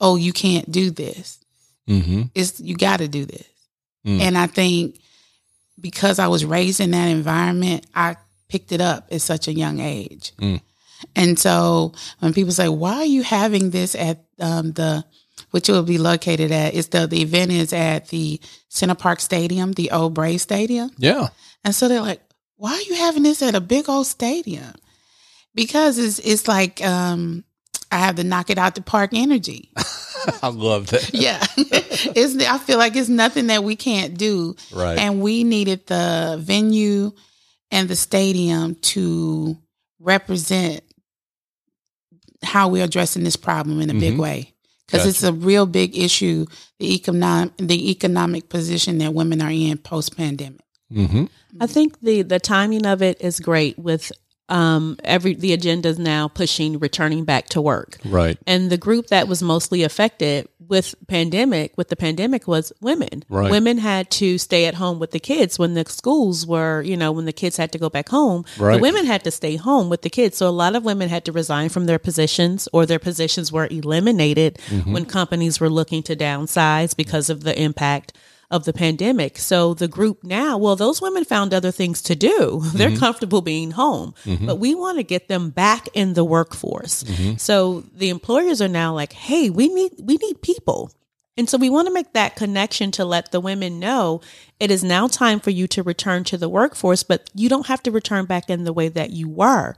oh 0.00 0.16
you 0.16 0.32
can't 0.32 0.70
do 0.70 0.90
this 0.90 1.38
Mm-hmm. 1.88 2.22
it's 2.34 2.60
you 2.60 2.76
got 2.76 2.98
to 2.98 3.08
do 3.08 3.24
this. 3.24 3.44
Mm. 4.06 4.20
And 4.20 4.38
I 4.38 4.46
think 4.46 5.00
because 5.80 6.18
I 6.18 6.28
was 6.28 6.44
raised 6.44 6.80
in 6.80 6.90
that 6.92 7.06
environment, 7.08 7.86
I 7.94 8.16
picked 8.48 8.72
it 8.72 8.80
up 8.80 9.08
at 9.10 9.20
such 9.22 9.48
a 9.48 9.52
young 9.52 9.80
age. 9.80 10.32
Mm. 10.38 10.60
And 11.16 11.38
so 11.38 11.92
when 12.20 12.32
people 12.32 12.52
say, 12.52 12.68
"Why 12.68 12.96
are 12.96 13.04
you 13.04 13.22
having 13.22 13.70
this 13.70 13.94
at 13.94 14.24
um, 14.38 14.72
the 14.72 15.04
which 15.50 15.68
it 15.68 15.72
will 15.72 15.82
be 15.82 15.98
located 15.98 16.52
at?" 16.52 16.74
Is 16.74 16.88
the 16.88 17.06
the 17.06 17.22
event 17.22 17.50
is 17.52 17.72
at 17.72 18.08
the 18.08 18.40
Center 18.68 18.94
Parc 18.94 19.20
Stadium, 19.20 19.72
the 19.72 19.90
old 19.90 20.14
Braves 20.14 20.42
Stadium, 20.42 20.90
Yeah. 20.98 21.28
and 21.64 21.74
so 21.74 21.88
they're 21.88 22.00
like, 22.00 22.20
"Why 22.56 22.72
are 22.74 22.82
you 22.82 22.94
having 22.94 23.24
this 23.24 23.42
at 23.42 23.54
a 23.56 23.60
big 23.60 23.88
old 23.88 24.06
stadium?" 24.06 24.74
Because 25.54 25.98
it's 25.98 26.18
it's 26.20 26.46
like 26.46 26.84
um, 26.84 27.44
I 27.90 27.98
have 27.98 28.16
the 28.16 28.24
knock 28.24 28.48
it 28.50 28.58
out 28.58 28.74
the 28.76 28.82
park 28.82 29.10
energy. 29.12 29.70
I 30.42 30.48
love 30.48 30.88
that. 30.88 31.12
Yeah. 31.12 31.44
it's 31.56 32.36
I 32.44 32.58
feel 32.58 32.78
like 32.78 32.96
it's 32.96 33.08
nothing 33.08 33.48
that 33.48 33.64
we 33.64 33.76
can't 33.76 34.16
do. 34.16 34.56
Right. 34.72 34.98
And 34.98 35.20
we 35.20 35.44
needed 35.44 35.86
the 35.86 36.38
venue 36.40 37.12
and 37.70 37.88
the 37.88 37.96
stadium 37.96 38.74
to 38.76 39.56
represent 39.98 40.82
how 42.42 42.68
we're 42.68 42.84
addressing 42.84 43.24
this 43.24 43.36
problem 43.36 43.80
in 43.80 43.90
a 43.90 43.94
big 43.94 44.18
way 44.18 44.52
because 44.86 45.06
it's 45.06 45.22
a 45.22 45.32
real 45.32 45.66
big 45.66 45.96
issue. 45.96 46.46
The 46.78 46.94
economic 46.94 47.56
the 47.56 47.90
economic 47.90 48.48
position 48.48 48.98
that 48.98 49.14
women 49.14 49.40
are 49.40 49.50
in 49.50 49.78
post 49.78 50.16
pandemic. 50.16 50.60
Mm-hmm. 50.92 51.24
I 51.60 51.66
think 51.66 52.00
the 52.00 52.22
the 52.22 52.40
timing 52.40 52.86
of 52.86 53.02
it 53.02 53.20
is 53.20 53.40
great 53.40 53.78
with 53.78 54.12
um 54.48 54.96
every 55.04 55.34
the 55.34 55.52
agenda 55.52 55.88
is 55.88 55.98
now 55.98 56.28
pushing 56.28 56.78
returning 56.78 57.24
back 57.24 57.46
to 57.50 57.60
work. 57.60 57.98
Right. 58.04 58.38
And 58.46 58.70
the 58.70 58.76
group 58.76 59.06
that 59.08 59.28
was 59.28 59.42
mostly 59.42 59.82
affected 59.82 60.48
with 60.68 60.94
pandemic 61.06 61.74
with 61.76 61.88
the 61.88 61.96
pandemic 61.96 62.48
was 62.48 62.72
women. 62.80 63.24
Right. 63.28 63.50
Women 63.50 63.78
had 63.78 64.10
to 64.12 64.38
stay 64.38 64.66
at 64.66 64.74
home 64.74 64.98
with 64.98 65.10
the 65.10 65.20
kids 65.20 65.58
when 65.58 65.74
the 65.74 65.84
schools 65.86 66.46
were, 66.46 66.82
you 66.82 66.96
know, 66.96 67.12
when 67.12 67.24
the 67.26 67.32
kids 67.32 67.56
had 67.56 67.72
to 67.72 67.78
go 67.78 67.90
back 67.90 68.08
home. 68.08 68.44
Right. 68.58 68.76
The 68.76 68.82
women 68.82 69.04
had 69.04 69.22
to 69.24 69.30
stay 69.30 69.56
home 69.56 69.88
with 69.90 70.02
the 70.02 70.10
kids. 70.10 70.36
So 70.38 70.48
a 70.48 70.50
lot 70.50 70.74
of 70.74 70.84
women 70.84 71.08
had 71.08 71.24
to 71.26 71.32
resign 71.32 71.68
from 71.68 71.86
their 71.86 71.98
positions 71.98 72.68
or 72.72 72.86
their 72.86 72.98
positions 72.98 73.52
were 73.52 73.68
eliminated 73.70 74.58
Mm-hmm. 74.68 74.92
when 74.92 75.04
companies 75.04 75.60
were 75.60 75.68
looking 75.68 76.02
to 76.04 76.16
downsize 76.16 76.96
because 76.96 77.28
of 77.30 77.42
the 77.42 77.58
impact 77.60 78.12
of 78.52 78.64
the 78.64 78.72
pandemic. 78.72 79.38
So 79.38 79.74
the 79.74 79.88
group 79.88 80.22
now, 80.22 80.56
well, 80.58 80.76
those 80.76 81.02
women 81.02 81.24
found 81.24 81.52
other 81.52 81.72
things 81.72 82.00
to 82.02 82.14
do. 82.14 82.60
They're 82.74 82.90
Mm-hmm. 82.90 82.98
comfortable 82.98 83.40
being 83.42 83.72
home, 83.72 84.14
but 84.46 84.56
we 84.60 84.74
want 84.74 84.98
to 84.98 85.02
get 85.02 85.26
them 85.28 85.50
back 85.50 85.88
in 85.94 86.14
the 86.14 86.24
workforce. 86.24 87.02
Mm-hmm. 87.02 87.36
So 87.38 87.80
the 87.94 88.10
employers 88.10 88.60
are 88.62 88.68
now 88.68 88.94
like, 88.94 89.12
"Hey, 89.14 89.50
we 89.50 89.68
need 89.68 89.92
we 90.04 90.16
need 90.18 90.42
people." 90.42 90.92
And 91.38 91.48
so 91.48 91.56
we 91.56 91.70
want 91.70 91.88
to 91.88 91.94
make 91.94 92.12
that 92.12 92.36
connection 92.36 92.90
to 92.92 93.06
let 93.06 93.32
the 93.32 93.40
women 93.40 93.80
know 93.80 94.20
it 94.60 94.70
is 94.70 94.84
now 94.84 95.08
time 95.08 95.40
for 95.40 95.48
you 95.48 95.66
to 95.68 95.82
return 95.82 96.24
to 96.24 96.36
the 96.36 96.48
workforce, 96.48 97.02
but 97.02 97.30
you 97.34 97.48
don't 97.48 97.68
have 97.68 97.82
to 97.84 97.90
return 97.90 98.26
back 98.26 98.50
in 98.50 98.64
the 98.64 98.72
way 98.74 98.88
that 98.88 99.10
you 99.10 99.30
were. 99.30 99.74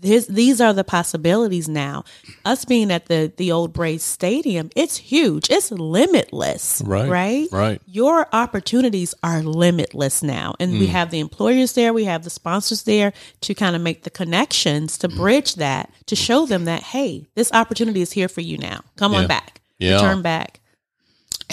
This, 0.00 0.26
these 0.26 0.60
are 0.60 0.72
the 0.74 0.84
possibilities 0.84 1.68
now. 1.68 2.04
Us 2.44 2.64
being 2.64 2.90
at 2.90 3.06
the 3.06 3.32
the 3.36 3.50
old 3.52 3.72
Braves 3.72 4.04
Stadium, 4.04 4.70
it's 4.76 4.96
huge. 4.96 5.48
It's 5.50 5.70
limitless. 5.70 6.82
Right. 6.84 7.08
Right. 7.08 7.48
Right. 7.50 7.82
Your 7.86 8.26
opportunities 8.32 9.14
are 9.22 9.42
limitless 9.42 10.22
now. 10.22 10.54
And 10.60 10.72
we 10.78 10.86
have 10.88 11.10
the 11.10 11.20
employers 11.20 11.72
there, 11.72 11.92
we 11.94 12.04
have 12.04 12.24
the 12.24 12.30
sponsors 12.30 12.82
there 12.82 13.12
to 13.40 13.54
kind 13.54 13.74
of 13.74 13.82
make 13.82 14.02
the 14.02 14.10
connections 14.10 14.98
to 14.98 15.08
bridge 15.08 15.54
that, 15.56 15.90
to 16.06 16.14
show 16.16 16.44
them 16.46 16.66
that, 16.66 16.82
hey, 16.82 17.26
this 17.34 17.50
opportunity 17.52 18.02
is 18.02 18.12
here 18.12 18.28
for 18.28 18.42
you 18.42 18.58
now. 18.58 18.80
Come 18.96 19.12
Yeah. 19.12 19.18
on 19.20 19.26
back. 19.26 19.60
Yeah. 19.78 19.94
Return 19.94 20.22
back. 20.22 20.60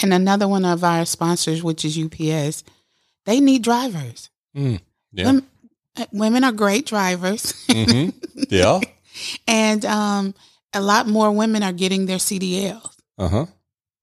And 0.02 0.12
another 0.12 0.48
one 0.48 0.64
of 0.64 0.82
our 0.84 1.04
sponsors, 1.06 1.62
which 1.62 1.84
is 1.84 1.96
UPS, 1.98 2.62
they 3.26 3.40
need 3.40 3.62
drivers. 3.62 4.28
Yeah. 4.52 4.78
Women, 5.14 5.38
uh, 5.38 5.53
women 6.12 6.44
are 6.44 6.52
great 6.52 6.86
drivers, 6.86 7.52
hmm 7.68 8.08
Yeah. 8.48 8.80
and 9.48 9.84
um, 9.84 10.34
a 10.72 10.80
lot 10.80 11.06
more 11.06 11.30
women 11.30 11.62
are 11.62 11.72
getting 11.72 12.06
their 12.06 12.18
CDLs 12.18 12.90
Uh 13.18 13.28
huh. 13.28 13.46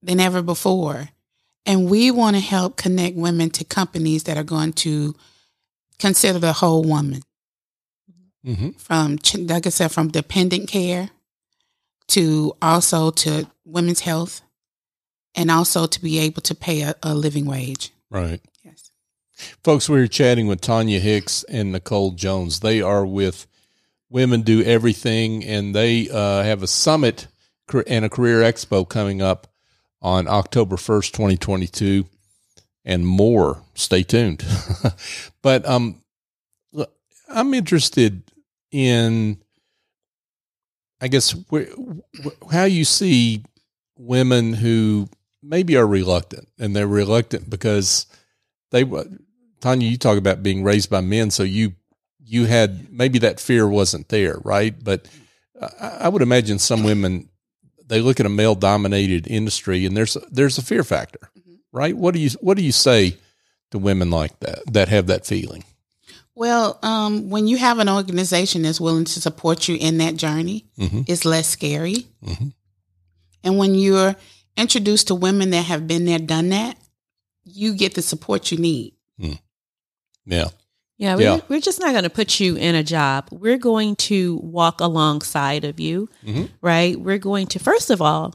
than 0.02 0.20
ever 0.20 0.42
before. 0.42 1.08
And 1.66 1.88
we 1.88 2.10
want 2.10 2.34
to 2.36 2.40
help 2.42 2.76
connect 2.76 3.16
women 3.16 3.50
to 3.50 3.64
companies 3.64 4.24
that 4.24 4.36
are 4.36 4.42
going 4.44 4.72
to 4.84 5.14
consider 5.98 6.38
the 6.38 6.52
whole 6.52 6.82
woman 6.82 7.22
Mm-hmm. 8.44 8.70
from, 8.70 9.18
like 9.46 9.66
I 9.68 9.70
said, 9.70 9.92
from 9.92 10.08
dependent 10.08 10.68
care 10.68 11.10
to 12.08 12.52
also 12.60 13.12
to 13.12 13.46
women's 13.64 14.00
health 14.00 14.40
and 15.36 15.48
also 15.48 15.86
to 15.86 16.02
be 16.02 16.18
able 16.18 16.42
to 16.42 16.54
pay 16.56 16.80
a, 16.82 16.96
a 17.04 17.14
living 17.14 17.46
wage. 17.46 17.92
Right. 18.10 18.40
Folks, 19.64 19.88
we 19.88 19.98
were 19.98 20.06
chatting 20.06 20.46
with 20.46 20.60
Tanya 20.60 20.98
Hicks 20.98 21.44
and 21.44 21.72
Nicole 21.72 22.12
Jones. 22.12 22.60
They 22.60 22.80
are 22.80 23.04
with 23.06 23.46
Women 24.10 24.42
Do 24.42 24.62
Everything, 24.62 25.44
and 25.44 25.74
they 25.74 26.08
uh, 26.10 26.42
have 26.42 26.62
a 26.62 26.66
summit 26.66 27.28
and 27.86 28.04
a 28.04 28.10
career 28.10 28.40
expo 28.40 28.86
coming 28.86 29.22
up 29.22 29.46
on 30.02 30.28
October 30.28 30.76
1st, 30.76 31.12
2022, 31.12 32.04
and 32.84 33.06
more. 33.06 33.62
Stay 33.74 34.02
tuned. 34.02 34.44
but 35.42 35.66
um, 35.66 36.02
I'm 37.28 37.54
interested 37.54 38.22
in, 38.70 39.38
I 41.00 41.08
guess, 41.08 41.30
where, 41.48 41.68
wh- 42.22 42.52
how 42.52 42.64
you 42.64 42.84
see 42.84 43.44
women 43.96 44.52
who 44.52 45.08
maybe 45.42 45.76
are 45.76 45.86
reluctant, 45.86 46.48
and 46.58 46.76
they're 46.76 46.86
reluctant 46.86 47.48
because 47.48 48.06
they 48.72 48.84
Tanya, 49.60 49.86
you 49.88 49.96
talk 49.96 50.18
about 50.18 50.42
being 50.42 50.64
raised 50.64 50.90
by 50.90 51.00
men, 51.00 51.30
so 51.30 51.44
you 51.44 51.74
you 52.24 52.46
had 52.46 52.92
maybe 52.92 53.18
that 53.20 53.38
fear 53.40 53.68
wasn't 53.68 54.08
there, 54.08 54.38
right? 54.44 54.74
But 54.82 55.06
I, 55.80 55.98
I 56.02 56.08
would 56.08 56.22
imagine 56.22 56.58
some 56.58 56.82
women 56.82 57.28
they 57.86 58.00
look 58.00 58.18
at 58.20 58.26
a 58.26 58.30
male 58.30 58.54
dominated 58.54 59.26
industry 59.28 59.86
and 59.86 59.96
there's 59.96 60.16
there's 60.30 60.58
a 60.58 60.62
fear 60.62 60.82
factor, 60.82 61.30
right? 61.72 61.96
What 61.96 62.14
do 62.14 62.20
you 62.20 62.30
what 62.40 62.56
do 62.56 62.64
you 62.64 62.72
say 62.72 63.16
to 63.70 63.78
women 63.78 64.10
like 64.10 64.38
that 64.40 64.60
that 64.72 64.88
have 64.88 65.06
that 65.06 65.26
feeling? 65.26 65.64
Well, 66.34 66.78
um, 66.82 67.28
when 67.28 67.46
you 67.46 67.58
have 67.58 67.78
an 67.78 67.90
organization 67.90 68.62
that's 68.62 68.80
willing 68.80 69.04
to 69.04 69.20
support 69.20 69.68
you 69.68 69.76
in 69.76 69.98
that 69.98 70.16
journey, 70.16 70.64
Mhm. 70.78 71.04
it's 71.06 71.26
less 71.26 71.46
scary. 71.46 72.06
Mhm. 72.26 72.54
And 73.44 73.58
when 73.58 73.74
you're 73.74 74.16
introduced 74.56 75.08
to 75.08 75.14
women 75.14 75.50
that 75.50 75.66
have 75.66 75.86
been 75.86 76.06
there, 76.06 76.18
done 76.18 76.48
that, 76.48 76.78
you 77.44 77.74
get 77.74 77.94
the 77.94 78.02
support 78.02 78.50
you 78.50 78.58
need. 78.58 78.94
Hmm. 79.18 79.32
Yeah, 80.24 80.48
Yeah, 80.98 81.16
we're, 81.16 81.22
Yeah. 81.22 81.40
we're 81.48 81.60
just 81.60 81.80
not 81.80 81.90
going 81.92 82.04
to 82.04 82.10
put 82.10 82.38
you 82.38 82.54
in 82.54 82.76
a 82.76 82.84
job. 82.84 83.26
We're 83.32 83.58
going 83.58 83.96
to 83.96 84.36
walk 84.36 84.80
alongside 84.80 85.64
of 85.64 85.80
you, 85.80 86.08
Mhm. 86.24 86.50
right? 86.60 87.00
We're 87.00 87.18
going 87.18 87.48
to, 87.48 87.58
first 87.58 87.90
of 87.90 88.00
all, 88.00 88.34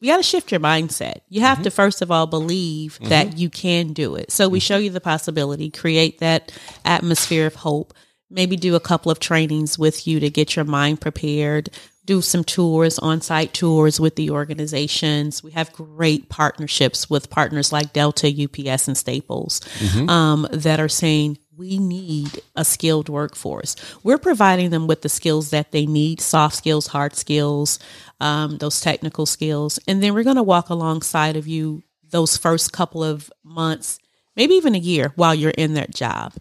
we 0.00 0.08
got 0.08 0.18
to 0.18 0.22
shift 0.22 0.50
your 0.50 0.60
mindset. 0.60 1.20
You 1.28 1.40
have 1.42 1.62
to, 1.62 1.68
mm-hmm. 1.68 1.76
first 1.76 2.02
of 2.02 2.10
all, 2.10 2.26
believe 2.26 2.98
that 3.02 3.28
mm-hmm. 3.28 3.38
you 3.38 3.50
can 3.50 3.92
do 3.92 4.14
it. 4.14 4.30
So 4.30 4.48
we 4.48 4.58
mm-hmm. 4.58 4.64
show 4.64 4.76
you 4.78 4.90
the 4.90 5.00
possibility, 5.00 5.70
create 5.70 6.18
that 6.20 6.52
atmosphere 6.84 7.46
of 7.46 7.56
hope, 7.56 7.92
maybe 8.30 8.56
do 8.56 8.74
a 8.74 8.80
couple 8.80 9.10
of 9.10 9.20
trainings 9.20 9.78
with 9.78 10.06
you 10.06 10.20
to 10.20 10.30
get 10.30 10.56
your 10.56 10.64
mind 10.64 11.00
prepared. 11.00 11.70
Do 12.06 12.22
some 12.22 12.44
tours, 12.44 12.98
on 12.98 13.20
site 13.20 13.52
tours 13.52 13.98
with 14.00 14.16
the 14.16 14.30
organizations. 14.30 15.42
We 15.42 15.50
have 15.52 15.72
great 15.72 16.28
partnerships 16.28 17.10
with 17.10 17.28
partners 17.30 17.72
like 17.72 17.92
Delta, 17.92 18.28
UPS, 18.28 18.86
and 18.88 18.96
Staples 18.96 19.60
um, 20.08 20.46
that 20.52 20.80
are 20.80 20.88
saying, 20.88 21.38
we 21.56 21.78
need 21.78 22.40
a 22.54 22.64
skilled 22.64 23.08
workforce. 23.08 23.76
We're 24.02 24.18
providing 24.18 24.70
them 24.70 24.86
with 24.86 25.02
the 25.02 25.08
skills 25.08 25.50
that 25.50 25.72
they 25.72 25.86
need 25.86 26.20
soft 26.20 26.54
skills, 26.54 26.88
hard 26.88 27.16
skills, 27.16 27.78
um, 28.20 28.58
those 28.58 28.80
technical 28.80 29.24
skills. 29.26 29.78
And 29.88 30.02
then 30.02 30.14
we're 30.14 30.22
going 30.24 30.36
to 30.36 30.42
walk 30.42 30.68
alongside 30.68 31.34
of 31.36 31.46
you 31.48 31.82
those 32.10 32.36
first 32.36 32.72
couple 32.72 33.02
of 33.02 33.32
months, 33.42 33.98
maybe 34.36 34.54
even 34.54 34.74
a 34.74 34.78
year 34.78 35.12
while 35.16 35.34
you're 35.34 35.50
in 35.50 35.74
that 35.74 35.94
job 35.94 36.34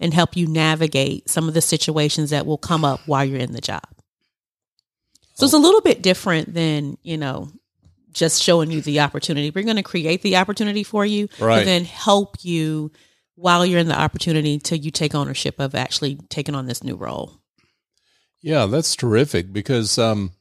and 0.00 0.12
help 0.14 0.36
you 0.36 0.46
navigate 0.46 1.28
some 1.30 1.48
of 1.48 1.54
the 1.54 1.60
situations 1.62 2.30
that 2.30 2.46
will 2.46 2.58
come 2.58 2.84
up 2.84 3.00
while 3.06 3.24
you're 3.24 3.40
in 3.40 3.52
the 3.52 3.60
job. 3.60 3.82
So 5.38 5.44
it's 5.44 5.54
a 5.54 5.58
little 5.58 5.80
bit 5.80 6.02
different 6.02 6.52
than, 6.52 6.98
you 7.02 7.16
know, 7.16 7.48
just 8.12 8.42
showing 8.42 8.70
you 8.72 8.80
the 8.80 9.00
opportunity. 9.00 9.50
We're 9.50 9.62
going 9.64 9.76
to 9.76 9.82
create 9.84 10.22
the 10.22 10.36
opportunity 10.36 10.82
for 10.82 11.06
you, 11.06 11.28
Right. 11.38 11.58
but 11.60 11.64
then 11.64 11.84
help 11.84 12.36
you 12.42 12.90
while 13.36 13.64
you're 13.64 13.78
in 13.78 13.86
the 13.86 13.98
opportunity 13.98 14.58
till 14.58 14.78
you 14.78 14.90
take 14.90 15.14
ownership 15.14 15.60
of 15.60 15.76
actually 15.76 16.16
taking 16.28 16.56
on 16.56 16.66
this 16.66 16.82
new 16.82 16.96
role. 16.96 17.40
yeah, 18.40 18.66
that's 18.66 18.96
terrific 18.96 19.52
because 19.52 19.96
um, 19.98 20.32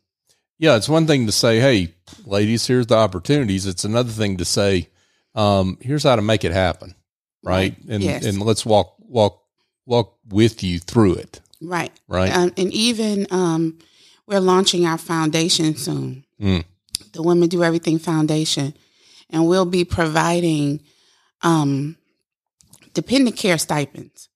yeah, 0.59 0.75
it's 0.75 0.89
one 0.89 1.05
thing 1.07 1.25
to 1.27 1.31
say, 1.31 1.59
"Hey, 1.59 1.93
ladies, 2.25 2.65
here's 2.65 2.87
the 2.87 2.95
opportunities." 2.95 3.65
It's 3.67 3.85
another 3.85 4.11
thing 4.11 4.37
to 4.37 4.45
say, 4.45 4.89
um, 5.35 5.77
"Here's 5.81 6.03
how 6.03 6.15
to 6.15 6.21
make 6.23 6.43
it 6.43 6.51
happen," 6.53 6.95
right? 7.43 7.75
And 7.87 8.03
Yes. 8.03 8.25
and 8.25 8.41
let's 8.41 8.65
walk 8.65 8.95
walk 8.99 9.43
walk 9.85 10.17
with 10.27 10.63
you 10.63 10.79
through 10.79 11.15
it, 11.15 11.41
Right. 11.61 11.91
right? 12.07 12.35
Um, 12.35 12.51
and 12.57 12.71
even 12.73 13.27
um, 13.31 13.77
we're 14.27 14.39
launching 14.39 14.85
our 14.85 14.97
foundation 14.97 15.75
soon, 15.75 16.25
Mm. 16.41 16.63
the 17.13 17.23
Women 17.23 17.49
Do 17.49 17.63
Everything 17.63 17.97
Foundation, 17.99 18.73
and 19.29 19.47
we'll 19.47 19.65
be 19.65 19.85
providing 19.85 20.81
um, 21.41 21.95
dependent 22.93 23.37
care 23.37 23.57
stipends. 23.57 24.29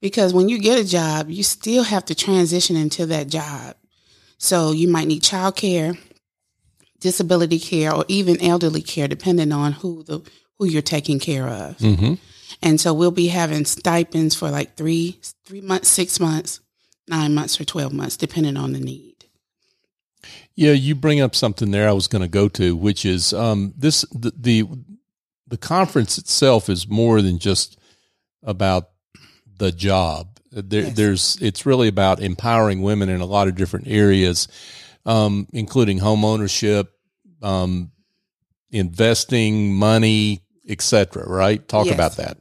Because 0.00 0.32
when 0.32 0.48
you 0.48 0.58
get 0.58 0.78
a 0.78 0.84
job, 0.84 1.28
you 1.28 1.42
still 1.42 1.82
have 1.82 2.06
to 2.06 2.14
transition 2.14 2.76
into 2.76 3.04
that 3.06 3.28
job. 3.28 3.76
So 4.38 4.72
you 4.72 4.88
might 4.88 5.06
need 5.06 5.22
child 5.22 5.56
care, 5.56 5.92
disability 7.00 7.58
care, 7.58 7.92
or 7.94 8.04
even 8.08 8.40
elderly 8.40 8.80
care, 8.82 9.08
depending 9.08 9.52
on 9.52 9.72
who 9.72 10.02
the 10.04 10.22
who 10.58 10.66
you're 10.66 10.82
taking 10.82 11.18
care 11.18 11.48
of. 11.48 11.76
Mm-hmm. 11.78 12.14
And 12.62 12.80
so 12.80 12.92
we'll 12.92 13.10
be 13.10 13.28
having 13.28 13.64
stipends 13.64 14.34
for 14.34 14.50
like 14.50 14.76
three, 14.76 15.18
three 15.46 15.62
months, 15.62 15.88
six 15.88 16.20
months, 16.20 16.60
nine 17.08 17.34
months, 17.34 17.58
or 17.60 17.64
12 17.64 17.92
months, 17.94 18.16
depending 18.18 18.58
on 18.58 18.72
the 18.72 18.80
need. 18.80 19.09
Yeah, 20.60 20.72
you 20.72 20.94
bring 20.94 21.20
up 21.20 21.34
something 21.34 21.70
there 21.70 21.88
I 21.88 21.92
was 21.92 22.06
going 22.06 22.22
to 22.22 22.28
go 22.28 22.48
to, 22.50 22.76
which 22.76 23.06
is 23.06 23.32
um, 23.32 23.72
this 23.76 24.02
the, 24.12 24.32
the 24.36 24.64
the 25.48 25.56
conference 25.56 26.18
itself 26.18 26.68
is 26.68 26.86
more 26.86 27.22
than 27.22 27.38
just 27.38 27.78
about 28.42 28.90
the 29.58 29.72
job. 29.72 30.38
There, 30.52 30.82
Yes. 30.82 30.96
There's 30.96 31.38
it's 31.40 31.64
really 31.64 31.88
about 31.88 32.20
empowering 32.20 32.82
women 32.82 33.08
in 33.08 33.20
a 33.20 33.26
lot 33.26 33.48
of 33.48 33.54
different 33.56 33.88
areas. 33.88 34.48
um, 35.06 35.46
including 35.54 35.96
home 35.98 36.26
ownership, 36.26 36.92
um, 37.42 37.90
investing, 38.70 39.72
money, 39.74 40.42
etc. 40.68 41.26
Right? 41.26 41.66
Talk 41.66 41.86
Yes. 41.86 41.94
about 41.94 42.16
that. 42.16 42.36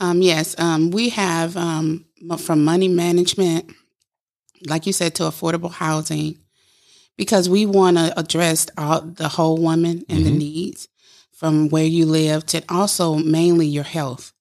Um, 0.00 0.22
yes, 0.22 0.54
um, 0.58 0.90
we 0.92 1.08
have 1.10 1.56
um, 1.56 2.04
from 2.38 2.64
money 2.64 2.88
management, 2.88 3.72
like 4.68 4.86
you 4.86 4.92
said, 4.92 5.14
to 5.16 5.24
affordable 5.24 5.72
housing, 5.72 6.38
because 7.16 7.48
we 7.48 7.66
want 7.66 7.96
to 7.96 8.18
address 8.18 8.66
all 8.76 9.00
the 9.00 9.28
whole 9.28 9.56
woman 9.58 10.04
and 10.08 10.24
the 10.26 10.30
needs 10.30 10.88
from 11.32 11.68
where 11.68 11.84
you 11.84 12.06
live 12.06 12.46
to 12.46 12.62
also 12.68 13.16
mainly 13.16 13.66
your 13.66 13.84
health. 13.84 14.32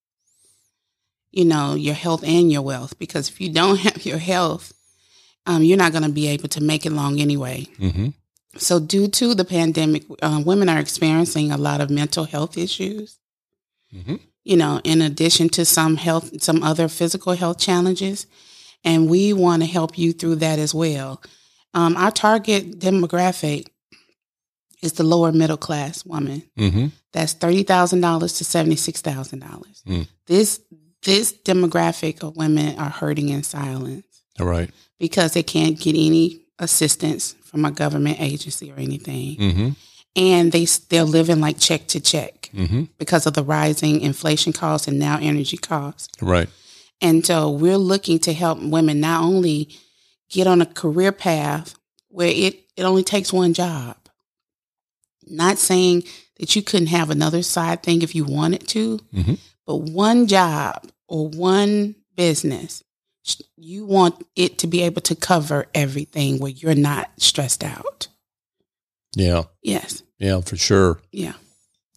You 1.32 1.46
know, 1.46 1.74
your 1.74 1.96
health 1.96 2.24
and 2.24 2.52
your 2.52 2.62
wealth, 2.62 2.98
because 3.00 3.30
if 3.30 3.42
you 3.42 3.52
don't 3.52 3.80
have 3.88 4.06
your 4.06 4.20
health, 4.20 4.74
um, 5.46 5.64
you're 5.64 5.78
not 5.78 5.92
going 5.92 6.04
to 6.04 6.12
be 6.12 6.28
able 6.28 6.50
to 6.50 6.62
make 6.62 6.86
it 6.86 6.92
long 6.92 7.20
anyway. 7.20 7.68
hmm 7.78 8.10
So, 8.58 8.80
due 8.80 9.08
to 9.08 9.34
the 9.34 9.46
pandemic, 9.46 10.04
uh, 10.22 10.42
women 10.46 10.70
are 10.70 10.80
experiencing 10.80 11.52
a 11.52 11.58
lot 11.58 11.82
of 11.82 11.90
mental 11.90 12.26
health 12.26 12.58
issues. 12.58 13.18
Mhm. 13.94 14.20
You 14.44 14.58
know, 14.58 14.80
in 14.84 15.02
addition 15.02 15.50
to 15.50 15.66
some 15.66 15.98
health, 15.98 16.44
some 16.44 16.62
other 16.64 16.88
physical 16.88 17.34
health 17.34 17.58
challenges, 17.58 18.28
and 18.84 19.10
we 19.10 19.34
want 19.34 19.64
to 19.64 19.68
help 19.68 19.98
you 19.98 20.14
through 20.14 20.36
that 20.38 20.60
as 20.60 20.74
well. 20.74 21.22
Um, 21.74 21.98
our 21.98 22.12
target 22.12 22.80
demographic 22.80 23.68
is 24.82 24.94
the 24.94 25.04
lower 25.04 25.32
middle 25.32 25.58
class 25.58 26.06
woman. 26.06 26.44
hmm 26.58 26.88
That's 27.14 27.34
thirty 27.34 27.64
thousand 27.64 28.02
dollars 28.02 28.34
to 28.34 28.44
seventy 28.46 28.76
six 28.76 29.02
thousand 29.02 29.40
dollars. 29.40 29.82
Mm. 29.88 30.08
This 30.28 30.60
this 31.04 31.34
demographic 31.34 32.24
of 32.24 32.36
women 32.38 32.78
are 32.80 32.90
hurting 32.90 33.30
in 33.30 33.44
silence 33.44 34.06
All 34.40 34.46
right. 34.46 34.70
because 35.00 35.34
they 35.34 35.44
can't 35.44 35.78
get 35.80 35.96
any 35.96 36.42
assistance 36.60 37.36
from 37.44 37.66
a 37.66 37.72
government 37.72 38.22
agency 38.22 38.72
or 38.72 38.76
anything, 38.78 39.36
hmm 39.38 39.70
and 40.16 40.52
they 40.52 40.66
they're 40.90 41.04
living 41.04 41.40
like 41.40 41.58
check 41.60 41.88
to 41.88 42.00
check 42.00 42.50
hmm 42.54 42.84
because 43.00 43.26
of 43.26 43.34
the 43.34 43.44
rising 43.44 44.00
inflation 44.02 44.54
costs 44.54 44.88
and 44.88 45.00
now 45.00 45.18
energy 45.22 45.58
costs. 45.58 46.10
Right. 46.22 46.50
And 47.02 47.26
so 47.26 47.50
we're 47.50 47.78
looking 47.78 48.20
to 48.20 48.34
help 48.34 48.60
women 48.62 49.00
not 49.02 49.24
only 49.24 49.70
get 50.34 50.48
on 50.48 50.62
a 50.62 50.66
career 50.66 51.12
path 51.12 51.76
where 52.10 52.28
it, 52.28 52.60
it 52.76 52.84
only 52.84 53.04
takes 53.04 53.32
one 53.32 53.54
job. 53.54 53.96
Not 55.28 55.58
saying 55.58 56.04
that 56.40 56.56
you 56.56 56.62
couldn't 56.62 56.88
have 56.88 57.10
another 57.10 57.44
side 57.44 57.84
thing 57.84 58.02
if 58.02 58.14
you 58.16 58.26
wanted 58.26 58.68
to, 58.70 59.00
Mhm. 59.14 59.38
but 59.66 59.78
one 59.78 60.28
job 60.28 60.92
or 61.08 61.30
one 61.30 61.96
business, 62.16 62.84
you 63.56 63.86
want 63.86 64.16
it 64.36 64.58
to 64.60 64.68
be 64.68 64.82
able 64.82 65.02
to 65.02 65.16
cover 65.16 65.68
everything 65.74 66.40
where 66.40 66.52
you're 66.52 66.76
not 66.76 67.10
stressed 67.18 67.64
out. 67.64 68.08
Yeah. 69.16 69.44
Yes. 69.62 70.04
Yeah, 70.20 70.42
for 70.42 70.58
sure. 70.58 71.00
Yeah. 71.12 71.34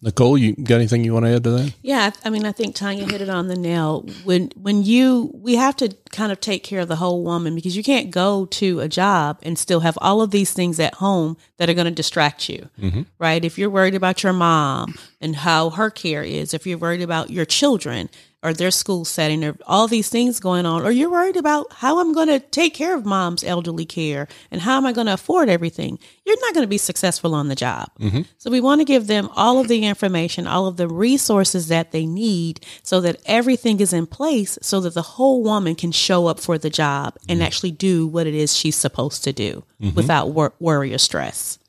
Nicole, 0.03 0.37
you 0.37 0.53
got 0.53 0.75
anything 0.75 1.03
you 1.03 1.13
want 1.13 1.25
to 1.25 1.31
add 1.35 1.43
to 1.45 1.49
that? 1.51 1.73
Yeah, 1.81 2.11
I 2.23 2.27
I 2.27 2.29
mean, 2.29 2.45
I 2.45 2.51
think 2.51 2.75
Tanya 2.75 3.05
hit 3.05 3.19
it 3.21 3.29
on 3.29 3.47
the 3.47 3.55
nail. 3.57 4.05
When 4.23 4.51
when 4.55 4.83
you 4.83 5.31
we 5.33 5.55
have 5.55 5.75
to 5.77 5.89
kind 6.11 6.31
of 6.31 6.39
take 6.39 6.63
care 6.63 6.79
of 6.81 6.87
the 6.87 6.95
whole 6.97 7.23
woman 7.23 7.55
because 7.55 7.75
you 7.75 7.83
can't 7.83 8.11
go 8.11 8.45
to 8.45 8.79
a 8.79 8.87
job 8.87 9.39
and 9.43 9.57
still 9.57 9.81
have 9.81 9.97
all 10.01 10.21
of 10.21 10.31
these 10.31 10.53
things 10.53 10.79
at 10.79 10.95
home 10.95 11.37
that 11.57 11.69
are 11.69 11.73
going 11.73 11.85
to 11.85 11.91
distract 11.91 12.49
you, 12.49 12.69
mm-hmm. 12.79 13.01
right? 13.19 13.43
If 13.43 13.57
you're 13.57 13.69
worried 13.69 13.95
about 13.95 14.23
your 14.23 14.33
mom 14.33 14.95
and 15.21 15.35
how 15.35 15.71
her 15.71 15.89
care 15.89 16.23
is, 16.23 16.53
if 16.53 16.65
you're 16.67 16.77
worried 16.77 17.01
about 17.01 17.29
your 17.29 17.45
children 17.45 18.09
or 18.43 18.53
their 18.53 18.69
school 18.69 19.03
setting 19.03 19.43
or 19.43 19.57
all 19.65 19.87
these 19.87 20.09
things 20.09 20.39
going 20.39 20.65
on, 20.65 20.83
or 20.83 20.91
you're 20.91 21.09
worried 21.09 21.37
about 21.37 21.73
how 21.73 21.99
I'm 21.99 22.13
going 22.13 22.27
to 22.27 22.39
take 22.39 22.75
care 22.75 22.95
of 22.95 23.03
mom's 23.03 23.43
elderly 23.43 23.85
care 23.85 24.27
and 24.51 24.61
how 24.61 24.77
am 24.77 24.85
I 24.85 24.93
going 24.93 25.07
to 25.07 25.13
afford 25.13 25.49
everything, 25.49 25.97
you're 26.23 26.39
not 26.39 26.53
going 26.53 26.63
to 26.63 26.69
be 26.69 26.77
successful 26.77 27.33
on 27.33 27.47
the 27.47 27.55
job. 27.55 27.89
Mm-hmm. 27.99 28.21
So 28.37 28.51
we 28.51 28.61
want 28.61 28.79
to 28.81 28.85
give 28.85 29.07
them 29.07 29.29
all 29.35 29.59
of 29.59 29.67
the 29.67 29.85
information, 29.85 30.45
all 30.45 30.67
of 30.67 30.77
the 30.77 30.87
resources 30.87 31.67
that 31.69 31.91
they 31.91 32.05
need 32.05 32.63
so 32.83 33.01
that 33.01 33.19
everything 33.25 33.79
is 33.79 33.91
in 33.91 34.05
place 34.05 34.59
so 34.61 34.81
that 34.81 34.93
the 34.93 35.01
whole 35.01 35.41
woman 35.41 35.73
can 35.73 35.91
show 35.97 36.27
up 36.27 36.39
for 36.39 36.57
the 36.57 36.69
job 36.69 37.15
and 37.27 37.41
actually 37.43 37.71
do 37.71 38.07
what 38.07 38.27
it 38.27 38.33
is 38.33 38.55
she's 38.55 38.75
supposed 38.75 39.23
to 39.25 39.33
do 39.33 39.63
without 39.95 40.29
wor- 40.29 40.53
worry 40.59 40.93
or 40.93 40.97
stress. 40.97 41.59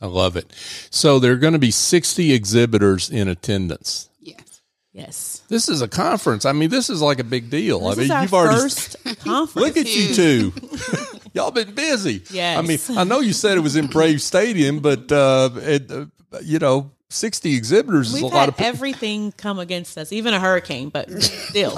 I 0.00 0.06
love 0.06 0.36
it. 0.36 0.52
So 0.90 1.18
there 1.18 1.32
are 1.32 1.36
going 1.36 1.54
to 1.54 1.58
be 1.58 1.70
60 1.72 2.32
exhibitors 2.32 3.10
in 3.10 3.26
attendance. 3.28 4.08
Yes. 4.20 4.60
Yes. 4.92 5.42
This 5.48 5.68
is 5.68 5.82
a 5.82 5.88
conference. 5.88 6.44
I 6.44 6.52
mean, 6.52 6.70
this 6.70 6.88
is 6.88 7.02
like 7.02 7.18
a 7.18 7.24
big 7.24 7.50
deal. 7.50 7.80
This 7.80 7.88
I 7.90 7.94
mean, 7.96 8.04
is 8.04 8.10
our 8.12 8.22
you've 8.22 8.34
already 8.34 8.60
first 8.60 8.96
conference. 9.24 9.56
look 9.56 9.76
at 9.76 9.86
you 9.94 10.14
two. 10.14 10.52
Y'all 11.34 11.50
been 11.50 11.74
busy. 11.74 12.22
Yes. 12.30 12.58
I 12.58 12.62
mean, 12.62 12.98
I 12.98 13.04
know 13.04 13.20
you 13.20 13.32
said 13.32 13.58
it 13.58 13.60
was 13.60 13.74
in 13.76 13.88
Braves 13.88 14.22
Stadium, 14.24 14.78
but 14.80 15.10
uh, 15.10 15.50
it, 15.56 15.90
uh, 15.90 16.06
you 16.42 16.58
know, 16.60 16.90
60 17.10 17.54
exhibitors 17.56 18.08
is 18.08 18.14
We've 18.22 18.22
a 18.24 18.26
lot 18.34 18.48
of 18.48 18.54
people. 18.56 18.66
everything 18.68 19.32
come 19.32 19.58
against 19.58 19.96
us, 19.98 20.12
even 20.12 20.32
a 20.34 20.38
hurricane, 20.40 20.90
but 20.90 21.10
still. 21.22 21.74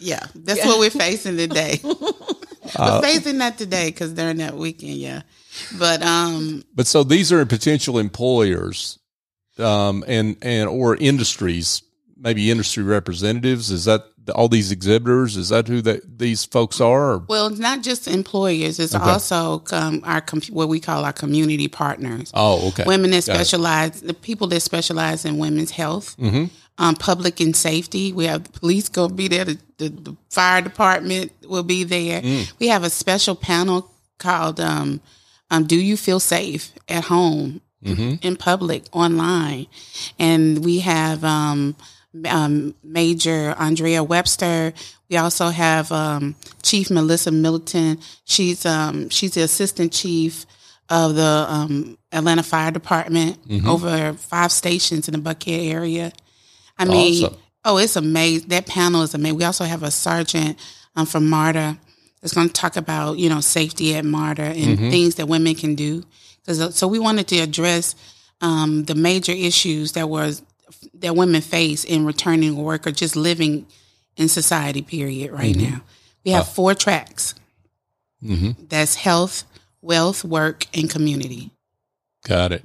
Yeah. 0.00 0.26
That's 0.34 0.64
what 0.64 0.78
we're 0.78 0.90
facing 0.90 1.36
today. 1.36 1.80
we're 1.84 3.02
facing 3.02 3.38
that 3.38 3.58
today 3.58 3.90
because 3.90 4.12
during 4.14 4.38
that 4.38 4.56
weekend, 4.56 4.94
yeah. 4.94 5.22
But 5.78 6.02
um 6.02 6.64
But 6.74 6.86
so 6.86 7.04
these 7.04 7.32
are 7.32 7.44
potential 7.46 7.98
employers, 7.98 8.98
um, 9.58 10.04
and 10.06 10.36
and 10.42 10.68
or 10.68 10.96
industries, 10.96 11.82
maybe 12.16 12.50
industry 12.50 12.82
representatives. 12.82 13.70
Is 13.70 13.84
that 13.84 14.04
all 14.34 14.48
these 14.48 14.70
exhibitors? 14.70 15.36
Is 15.36 15.48
that 15.48 15.66
who 15.66 15.80
that 15.82 16.18
these 16.18 16.44
folks 16.44 16.80
are? 16.80 17.14
Or? 17.14 17.18
Well, 17.28 17.48
it's 17.48 17.58
not 17.58 17.82
just 17.82 18.06
employers. 18.06 18.78
It's 18.78 18.94
also 18.94 19.64
um, 19.72 20.02
our 20.04 20.20
com- 20.20 20.40
what 20.50 20.68
we 20.68 20.78
call 20.80 21.04
our 21.04 21.12
community 21.12 21.68
partners. 21.68 22.30
Oh, 22.34 22.68
okay. 22.68 22.84
Women 22.86 23.10
that 23.10 23.26
Got 23.26 23.32
it. 23.32 23.44
specialize, 23.44 24.00
the 24.00 24.14
people 24.14 24.46
that 24.48 24.60
specialize 24.60 25.24
in 25.24 25.38
women's 25.38 25.72
health, 25.72 26.16
um, 26.80 26.96
public 26.96 27.38
and 27.40 27.54
safety. 27.54 28.12
We 28.12 28.24
have 28.24 28.42
the 28.44 28.58
police 28.58 28.88
going 28.88 29.10
to 29.10 29.14
be 29.14 29.28
there. 29.28 29.44
The, 29.44 29.58
the, 29.78 29.88
the 29.90 30.16
fire 30.30 30.62
department 30.62 31.30
will 31.46 31.62
be 31.62 31.84
there. 31.84 32.20
We 32.58 32.68
have 32.68 32.82
a 32.84 32.90
special 32.90 33.36
panel 33.36 33.90
called 34.18 34.58
um, 34.60 35.00
um, 35.50 35.64
"Do 35.66 35.76
You 35.76 35.96
Feel 35.96 36.18
Safe 36.20 36.72
at 36.88 37.04
Home 37.04 37.60
in 38.22 38.36
Public 38.36 38.84
Online?" 38.92 39.66
And 40.18 40.64
we 40.64 40.80
have 40.80 41.22
um, 41.22 41.76
um, 42.26 42.74
Major 42.82 43.54
Andrea 43.58 44.02
Webster. 44.02 44.72
We 45.10 45.16
also 45.18 45.48
have 45.50 45.92
um, 45.92 46.34
Chief 46.62 46.90
Melissa 46.90 47.30
Middleton. 47.30 47.98
She's 48.24 48.64
um, 48.64 49.10
she's 49.10 49.32
the 49.34 49.42
assistant 49.42 49.92
chief 49.92 50.46
of 50.88 51.14
the 51.14 51.46
um, 51.48 51.98
Atlanta 52.10 52.42
Fire 52.42 52.70
Department 52.72 53.38
over 53.68 54.14
five 54.14 54.50
stations 54.50 55.08
in 55.08 55.14
the 55.14 55.20
Buckhead 55.20 55.70
area. 55.70 56.12
I 56.80 56.84
mean, 56.86 57.24
Awesome. 57.24 57.38
oh, 57.64 57.76
it's 57.78 57.96
amazing. 57.96 58.48
That 58.48 58.66
panel 58.66 59.02
is 59.02 59.14
amazing. 59.14 59.36
We 59.38 59.44
also 59.44 59.64
have 59.64 59.82
a 59.82 59.90
sergeant 59.90 60.58
um, 60.96 61.06
from 61.06 61.28
MARTA 61.28 61.78
that's 62.20 62.34
going 62.34 62.48
to 62.48 62.52
talk 62.52 62.76
about 62.76 63.18
you 63.18 63.28
know 63.28 63.40
safety 63.40 63.94
at 63.94 64.04
MARTA 64.04 64.42
and 64.42 64.78
things 64.78 65.14
that 65.16 65.26
women 65.26 65.54
can 65.54 65.74
do. 65.74 66.04
Because 66.44 66.74
so 66.74 66.88
we 66.88 66.98
wanted 66.98 67.28
to 67.28 67.38
address 67.38 67.94
um, 68.40 68.84
the 68.84 68.94
major 68.94 69.32
issues 69.32 69.92
that 69.92 70.08
was 70.08 70.42
that 70.94 71.14
women 71.16 71.40
face 71.42 71.84
in 71.84 72.06
returning 72.06 72.54
to 72.56 72.60
work 72.62 72.86
or 72.86 72.92
just 72.92 73.14
living 73.16 73.66
in 74.16 74.28
society. 74.28 74.82
Period. 74.82 75.30
Right 75.32 75.54
now, 75.56 75.82
we 76.24 76.30
have 76.32 76.48
four 76.48 76.74
tracks. 76.74 77.34
That's 78.22 78.94
health, 78.96 79.44
wealth, 79.82 80.24
work, 80.24 80.66
and 80.74 80.90
community. 80.90 81.50
Got 82.26 82.52
it. 82.52 82.64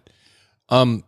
Um, 0.69 1.03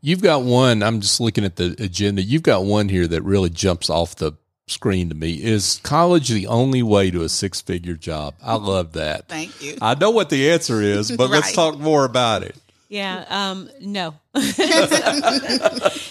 you've 0.00 0.22
got 0.22 0.42
one. 0.42 0.82
I'm 0.82 1.00
just 1.00 1.20
looking 1.20 1.44
at 1.44 1.56
the 1.56 1.74
agenda. 1.78 2.22
You've 2.22 2.42
got 2.42 2.64
one 2.64 2.88
here 2.88 3.06
that 3.06 3.22
really 3.22 3.50
jumps 3.50 3.88
off 3.90 4.16
the 4.16 4.32
screen 4.66 5.08
to 5.08 5.14
me. 5.14 5.32
Is 5.42 5.80
college 5.82 6.28
the 6.28 6.46
only 6.46 6.82
way 6.82 7.10
to 7.10 7.22
a 7.22 7.28
six 7.28 7.60
figure 7.60 7.94
job? 7.94 8.34
I 8.42 8.54
love 8.56 8.92
that. 8.92 9.28
Thank 9.28 9.62
you. 9.62 9.76
I 9.80 9.94
know 9.94 10.10
what 10.10 10.28
the 10.30 10.50
answer 10.50 10.80
is, 10.82 11.10
but 11.16 11.30
let's 11.30 11.52
talk 11.52 11.78
more 11.78 12.04
about 12.04 12.42
it. 12.42 12.56
Yeah, 12.90 13.24
um, 13.28 13.68
no. 13.80 14.14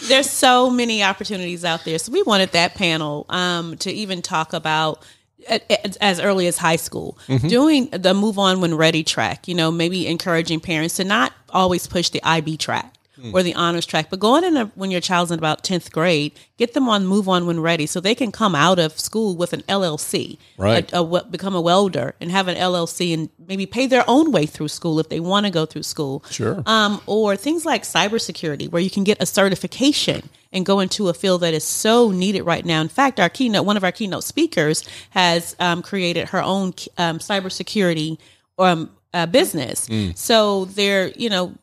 There's 0.07 0.29
so 0.29 0.69
many 0.69 1.03
opportunities 1.03 1.65
out 1.65 1.83
there. 1.85 1.97
So 1.99 2.11
we 2.11 2.21
wanted 2.23 2.51
that 2.51 2.75
panel 2.75 3.25
um, 3.29 3.77
to 3.77 3.91
even 3.91 4.21
talk 4.21 4.53
about 4.53 5.03
a- 5.49 5.61
a- 5.71 6.03
as 6.03 6.19
early 6.19 6.45
as 6.47 6.57
high 6.57 6.75
school, 6.75 7.17
doing 7.47 7.89
the 7.91 8.13
move 8.13 8.37
on 8.37 8.61
when 8.61 8.75
ready 8.75 9.03
track, 9.03 9.47
you 9.47 9.55
know, 9.55 9.71
maybe 9.71 10.07
encouraging 10.07 10.59
parents 10.59 10.95
to 10.97 11.03
not 11.03 11.33
always 11.49 11.87
push 11.87 12.09
the 12.09 12.23
IB 12.23 12.57
track. 12.57 12.93
Or 13.33 13.41
the 13.41 13.55
honors 13.55 13.85
track, 13.85 14.09
but 14.11 14.19
going 14.19 14.43
in 14.43 14.57
a, 14.57 14.65
when 14.75 14.91
your 14.91 15.01
child's 15.01 15.31
in 15.31 15.39
about 15.39 15.63
tenth 15.63 15.91
grade, 15.91 16.33
get 16.57 16.73
them 16.73 16.87
on 16.87 17.07
move 17.07 17.27
on 17.27 17.47
when 17.47 17.59
ready, 17.59 17.85
so 17.87 17.99
they 17.99 18.13
can 18.13 18.31
come 18.31 18.53
out 18.53 18.77
of 18.77 18.99
school 18.99 19.35
with 19.35 19.53
an 19.53 19.61
LLC, 19.63 20.37
Right. 20.57 20.91
a, 20.93 20.99
a 21.01 21.23
become 21.25 21.55
a 21.55 21.61
welder 21.61 22.13
and 22.21 22.29
have 22.31 22.47
an 22.47 22.55
LLC 22.55 23.13
and 23.15 23.29
maybe 23.47 23.65
pay 23.65 23.87
their 23.87 24.03
own 24.07 24.31
way 24.31 24.45
through 24.45 24.67
school 24.67 24.99
if 24.99 25.09
they 25.09 25.19
want 25.19 25.45
to 25.47 25.51
go 25.51 25.65
through 25.65 25.83
school. 25.83 26.23
Sure. 26.29 26.61
Um, 26.67 27.01
or 27.07 27.35
things 27.35 27.65
like 27.65 27.83
cybersecurity, 27.83 28.69
where 28.69 28.81
you 28.81 28.89
can 28.91 29.03
get 29.03 29.21
a 29.21 29.25
certification 29.25 30.29
and 30.53 30.65
go 30.65 30.79
into 30.79 31.09
a 31.09 31.13
field 31.13 31.41
that 31.41 31.53
is 31.53 31.63
so 31.63 32.11
needed 32.11 32.43
right 32.43 32.65
now. 32.65 32.81
In 32.81 32.87
fact, 32.87 33.19
our 33.19 33.29
keynote, 33.29 33.65
one 33.65 33.77
of 33.77 33.83
our 33.83 33.91
keynote 33.91 34.23
speakers, 34.23 34.83
has 35.09 35.55
um, 35.59 35.81
created 35.81 36.29
her 36.29 36.41
own 36.41 36.73
um, 36.97 37.19
cybersecurity 37.19 38.17
um, 38.59 38.89
uh, 39.13 39.25
business. 39.25 39.87
So 40.15 40.65
they're, 40.65 41.09
you 41.09 41.29
know, 41.29 41.55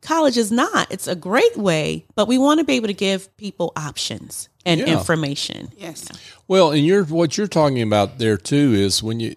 college 0.00 0.36
is 0.38 0.50
not. 0.50 0.90
It's 0.90 1.06
a 1.06 1.14
great 1.16 1.56
way, 1.56 2.06
but 2.14 2.28
we 2.28 2.38
want 2.38 2.58
to 2.58 2.64
be 2.64 2.74
able 2.74 2.88
to 2.88 2.94
give 2.94 3.34
people 3.36 3.72
options 3.76 4.48
and 4.66 4.80
Yeah. 4.80 4.86
information. 4.98 5.70
Yes. 5.76 6.06
Well, 6.48 6.70
and 6.72 6.84
you're 6.84 7.04
what 7.04 7.36
you're 7.38 7.46
talking 7.48 7.82
about 7.82 8.18
there 8.18 8.36
too 8.36 8.72
is 8.74 9.02
when 9.02 9.20
you 9.20 9.34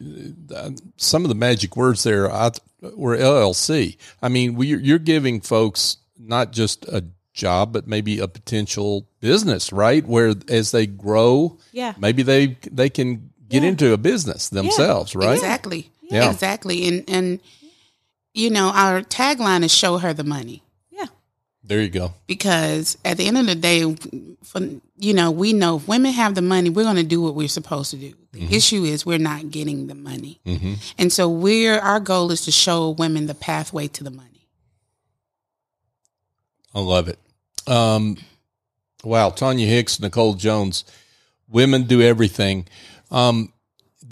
uh, 0.55 0.71
some 0.97 1.23
of 1.23 1.29
the 1.29 1.35
magic 1.35 1.75
words 1.77 2.03
there 2.03 2.31
I, 2.31 2.51
were 2.95 3.17
LLC. 3.17 3.97
I 4.21 4.29
mean, 4.29 4.55
we, 4.55 4.67
you're 4.67 4.99
giving 4.99 5.41
folks 5.41 5.97
not 6.19 6.51
just 6.51 6.85
a 6.85 7.03
job, 7.33 7.73
but 7.73 7.87
maybe 7.87 8.19
a 8.19 8.27
potential 8.27 9.07
business, 9.19 9.71
right? 9.73 10.05
Where 10.05 10.33
as 10.49 10.71
they 10.71 10.85
grow, 10.87 11.57
Yeah. 11.71 11.93
maybe 11.97 12.23
they 12.23 12.57
they 12.71 12.89
can 12.89 13.31
get 13.49 13.63
into 13.63 13.93
a 13.93 13.97
business 13.97 14.49
themselves, 14.49 15.15
right? 15.15 15.35
Exactly. 15.35 15.89
Yeah. 16.09 16.31
Exactly. 16.31 16.87
And 16.87 17.03
and 17.07 17.39
you 18.33 18.49
know, 18.49 18.71
our 18.73 19.01
tagline 19.01 19.63
is 19.63 19.73
show 19.73 19.97
her 19.97 20.13
the 20.13 20.23
money. 20.23 20.63
Yeah. 20.91 21.05
There 21.63 21.81
you 21.81 21.89
go. 21.89 22.13
Because 22.27 22.97
at 23.05 23.17
the 23.17 23.27
end 23.27 23.37
of 23.37 23.45
the 23.45 23.55
day, 23.55 23.95
for, 24.43 24.61
you 24.97 25.13
know, 25.13 25.31
we 25.31 25.53
know 25.53 25.77
if 25.77 25.87
women 25.87 26.11
have 26.11 26.35
the 26.35 26.41
money, 26.41 26.69
we're 26.69 26.83
going 26.83 26.95
to 26.95 27.03
do 27.03 27.21
what 27.21 27.35
we're 27.35 27.47
supposed 27.47 27.91
to 27.91 27.97
do. 27.97 28.13
The 28.33 28.55
issue 28.55 28.83
is 28.83 29.05
we're 29.05 29.19
not 29.19 29.51
getting 29.51 29.85
the 29.85 29.93
money, 29.93 30.39
and 30.97 31.13
so 31.13 31.29
we're 31.29 31.77
our 31.77 31.99
goal 31.99 32.31
is 32.31 32.41
to 32.45 32.51
show 32.51 32.89
women 32.89 33.27
the 33.27 33.35
pathway 33.35 33.87
to 33.89 34.03
the 34.03 34.09
money. 34.09 34.47
I 36.73 36.79
love 36.79 37.07
it. 37.09 37.19
Um, 37.67 38.17
wow, 39.03 39.29
Tanya 39.29 39.67
Hicks, 39.67 39.99
Nicole 39.99 40.33
Jones, 40.33 40.83
women 41.47 41.83
do 41.83 42.01
everything. 42.01 42.65
Um, 43.11 43.52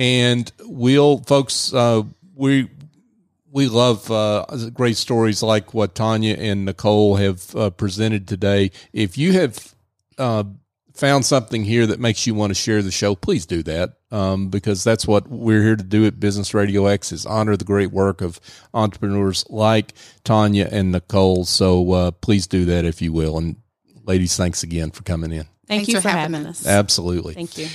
and 0.00 0.50
we'll, 0.64 1.18
folks, 1.18 1.74
uh, 1.74 2.02
we 2.34 2.70
we 3.52 3.68
love 3.68 4.10
uh, 4.10 4.46
great 4.72 4.96
stories 4.96 5.42
like 5.42 5.74
what 5.74 5.94
Tanya 5.94 6.34
and 6.36 6.64
Nicole 6.64 7.16
have 7.16 7.54
uh, 7.54 7.68
presented 7.70 8.26
today. 8.26 8.70
If 8.94 9.18
you 9.18 9.32
have 9.32 9.74
uh, 10.16 10.44
found 10.94 11.26
something 11.26 11.64
here 11.64 11.86
that 11.86 12.00
makes 12.00 12.26
you 12.26 12.34
want 12.34 12.50
to 12.50 12.54
share 12.54 12.80
the 12.80 12.90
show, 12.90 13.14
please 13.14 13.44
do 13.44 13.62
that 13.64 13.98
um, 14.10 14.48
because 14.48 14.84
that's 14.84 15.06
what 15.06 15.28
we're 15.28 15.62
here 15.62 15.76
to 15.76 15.84
do 15.84 16.06
at 16.06 16.18
Business 16.18 16.54
Radio 16.54 16.86
X 16.86 17.12
is 17.12 17.26
honor 17.26 17.56
the 17.56 17.64
great 17.64 17.90
work 17.90 18.22
of 18.22 18.40
entrepreneurs 18.72 19.44
like 19.50 19.92
Tanya 20.24 20.66
and 20.70 20.92
Nicole. 20.92 21.44
So 21.44 21.92
uh, 21.92 22.10
please 22.12 22.46
do 22.46 22.64
that 22.66 22.86
if 22.86 23.02
you 23.02 23.12
will. 23.12 23.36
And 23.36 23.56
ladies, 24.04 24.36
thanks 24.36 24.62
again 24.62 24.92
for 24.92 25.02
coming 25.02 25.32
in. 25.32 25.42
Thank 25.42 25.50
Thanks 25.66 25.88
you 25.88 25.96
for 25.96 26.02
for 26.02 26.08
having 26.08 26.34
having 26.34 26.46
us. 26.46 26.60
us. 26.60 26.66
Absolutely. 26.66 27.34
Thank 27.34 27.58
you. 27.58 27.68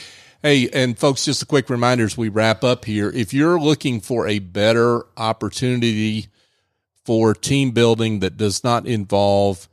Hey, 0.46 0.70
and 0.70 0.96
folks, 0.96 1.26
just 1.26 1.42
a 1.42 1.46
quick 1.48 1.72
reminder 1.72 2.04
as 2.04 2.16
we 2.16 2.30
wrap 2.30 2.64
up 2.64 2.86
here. 2.86 3.10
If 3.10 3.34
you're 3.34 3.60
looking 3.60 4.00
for 4.00 4.28
a 4.28 4.38
better 4.38 5.02
opportunity 5.18 6.28
for 7.04 7.34
team 7.34 7.72
building 7.72 8.20
that 8.20 8.38
does 8.38 8.64
not 8.64 8.86
involve 8.86 9.68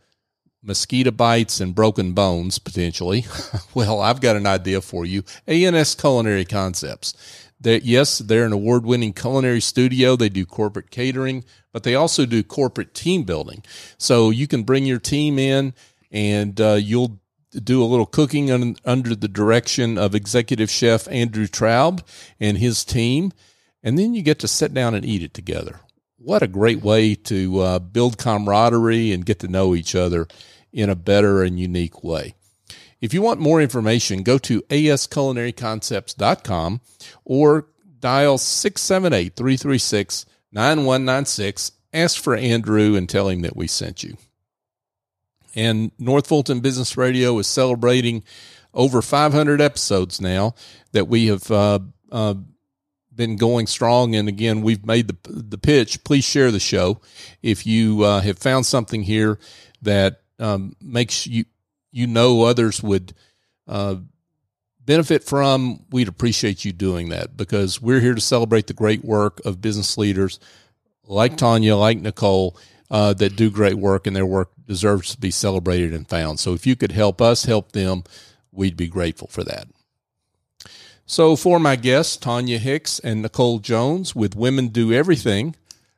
mosquito 0.63 1.11
bites 1.11 1.61
and 1.61 1.75
broken 1.75 2.15
bones, 2.15 2.59
potentially, 2.59 3.27
well, 3.75 4.01
I've 4.01 4.23
got 4.23 4.37
an 4.37 4.47
idea 4.47 4.81
for 4.81 5.05
you. 5.05 5.25
ANS 5.47 5.95
Culinary 5.95 6.47
Concepts. 6.47 7.13
That 7.61 7.85
yes, 7.85 8.17
they're 8.17 8.47
an 8.47 8.55
award-winning 8.55 9.13
culinary 9.13 9.61
studio. 9.61 10.17
They 10.17 10.31
do 10.31 10.47
corporate 10.47 10.91
catering, 10.91 11.45
but 11.75 11.83
they 11.83 11.95
also 11.95 12.25
do 12.25 12.43
corporate 12.43 12.95
team 12.95 13.25
building. 13.25 13.63
So 13.99 14.31
you 14.31 14.47
can 14.47 14.63
bring 14.63 14.87
your 14.87 15.01
team 15.01 15.39
in, 15.39 15.75
and 16.11 16.59
uh, 16.59 16.79
you'll 16.81 17.21
do 17.61 17.83
a 17.83 17.87
little 17.87 18.07
cooking 18.07 18.51
un, 18.51 18.77
under 18.85 19.15
the 19.15 19.29
direction 19.29 19.99
of 19.99 20.15
executive 20.15 20.71
chef 20.71 21.07
Andrew 21.09 21.47
Traub 21.47 22.03
and 22.41 22.57
his 22.59 22.85
team, 22.85 23.33
and 23.83 23.99
then 23.99 24.15
you 24.15 24.23
get 24.23 24.39
to 24.41 24.49
sit 24.49 24.73
down 24.73 24.95
and 24.95 25.05
eat 25.05 25.23
it 25.23 25.35
together. 25.35 25.81
What 26.17 26.43
a 26.43 26.49
great 26.49 26.83
way 26.83 27.15
to 27.15 27.61
uh, 27.61 27.79
build 27.81 28.17
camaraderie 28.17 29.13
and 29.13 29.27
get 29.27 29.41
to 29.41 29.49
know 29.49 29.75
each 29.75 29.95
other 29.95 30.27
in 30.73 30.89
a 30.89 30.95
better 30.95 31.43
and 31.43 31.59
unique 31.59 32.05
way. 32.05 32.35
If 33.01 33.13
you 33.13 33.21
want 33.21 33.41
more 33.41 33.61
information, 33.61 34.23
go 34.23 34.39
to 34.39 34.63
asculinaryconcepts.com 34.63 36.81
or 37.25 37.67
dial 37.99 38.39
678 38.39 39.35
336 39.35 40.27
9196. 40.53 41.73
Ask 41.93 42.23
for 42.23 42.37
Andrew 42.37 42.95
and 42.95 43.09
tell 43.09 43.29
him 43.29 43.43
that 43.43 43.57
we 43.57 43.67
sent 43.67 44.05
you. 44.05 44.17
And 45.55 45.93
North 45.99 46.27
Fulton 46.27 46.61
Business 46.61 46.97
Radio 46.97 47.39
is 47.39 47.47
celebrating 47.47 48.25
over 48.75 49.03
500 49.03 49.61
episodes 49.61 50.21
now 50.21 50.55
that 50.93 51.09
we 51.09 51.27
have 51.27 51.51
uh, 51.51 51.81
uh, 52.11 52.35
been 53.15 53.37
going 53.37 53.67
strong. 53.67 54.15
And 54.15 54.29
again, 54.29 54.63
we've 54.63 54.87
made 54.87 55.09
the 55.09 55.17
the 55.31 55.59
pitch. 55.59 56.05
Please 56.05 56.25
share 56.25 56.51
the 56.51 56.61
show 56.61 57.01
if 57.43 57.67
you 57.67 58.03
uh, 58.03 58.21
have 58.21 58.39
found 58.39 58.67
something 58.67 59.03
here 59.03 59.39
that 59.83 60.23
um, 60.39 60.75
makes 60.81 61.27
you 61.27 61.45
you 61.91 62.07
know 62.07 62.43
others 62.43 62.83
would 62.83 63.15
uh, 63.69 63.97
benefit 64.81 65.23
from. 65.25 65.85
We'd 65.91 66.09
appreciate 66.09 66.65
you 66.65 66.73
doing 66.73 67.11
that 67.11 67.37
because 67.37 67.81
we're 67.81 68.01
here 68.01 68.15
to 68.15 68.21
celebrate 68.21 68.67
the 68.67 68.75
great 68.75 69.05
work 69.05 69.41
of 69.45 69.61
business 69.61 69.99
leaders 69.99 70.41
like 71.05 71.37
Tanya, 71.37 71.77
like 71.77 71.99
Nicole, 71.99 72.57
uh, 72.93 73.15
that 73.15 73.35
do 73.35 73.51
great 73.51 73.77
work, 73.77 74.07
and 74.07 74.15
their 74.15 74.27
work 74.27 74.51
deserves 74.67 75.13
to 75.13 75.21
be 75.21 75.31
celebrated 75.31 75.95
and 75.95 76.07
found. 76.07 76.39
So 76.39 76.53
if 76.53 76.67
you 76.67 76.77
could 76.77 76.93
help 76.93 77.23
us 77.23 77.47
help 77.47 77.73
them, 77.73 78.05
we'd 78.53 78.77
be 78.77 78.87
grateful 78.87 79.29
for 79.29 79.43
that. 79.45 79.67
So 81.07 81.35
for 81.35 81.59
my 81.59 81.75
guests, 81.75 82.17
Tanya 82.17 82.59
Hicks 82.59 82.99
and 82.99 83.23
Nicole 83.23 83.59
Jones 83.59 84.15
with 84.15 84.37
Women 84.37 84.69
Do 84.69 84.93
Everything, 84.93 85.57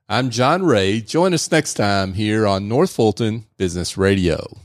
I'm 0.08 0.30
John 0.30 0.62
Ray. 0.62 1.00
Join 1.00 1.34
us 1.34 1.50
next 1.50 1.74
time 1.74 2.14
here 2.14 2.46
on 2.46 2.68
North 2.68 2.94
Fulton 2.94 3.46
Business 3.56 3.96
Radio. 3.98 4.63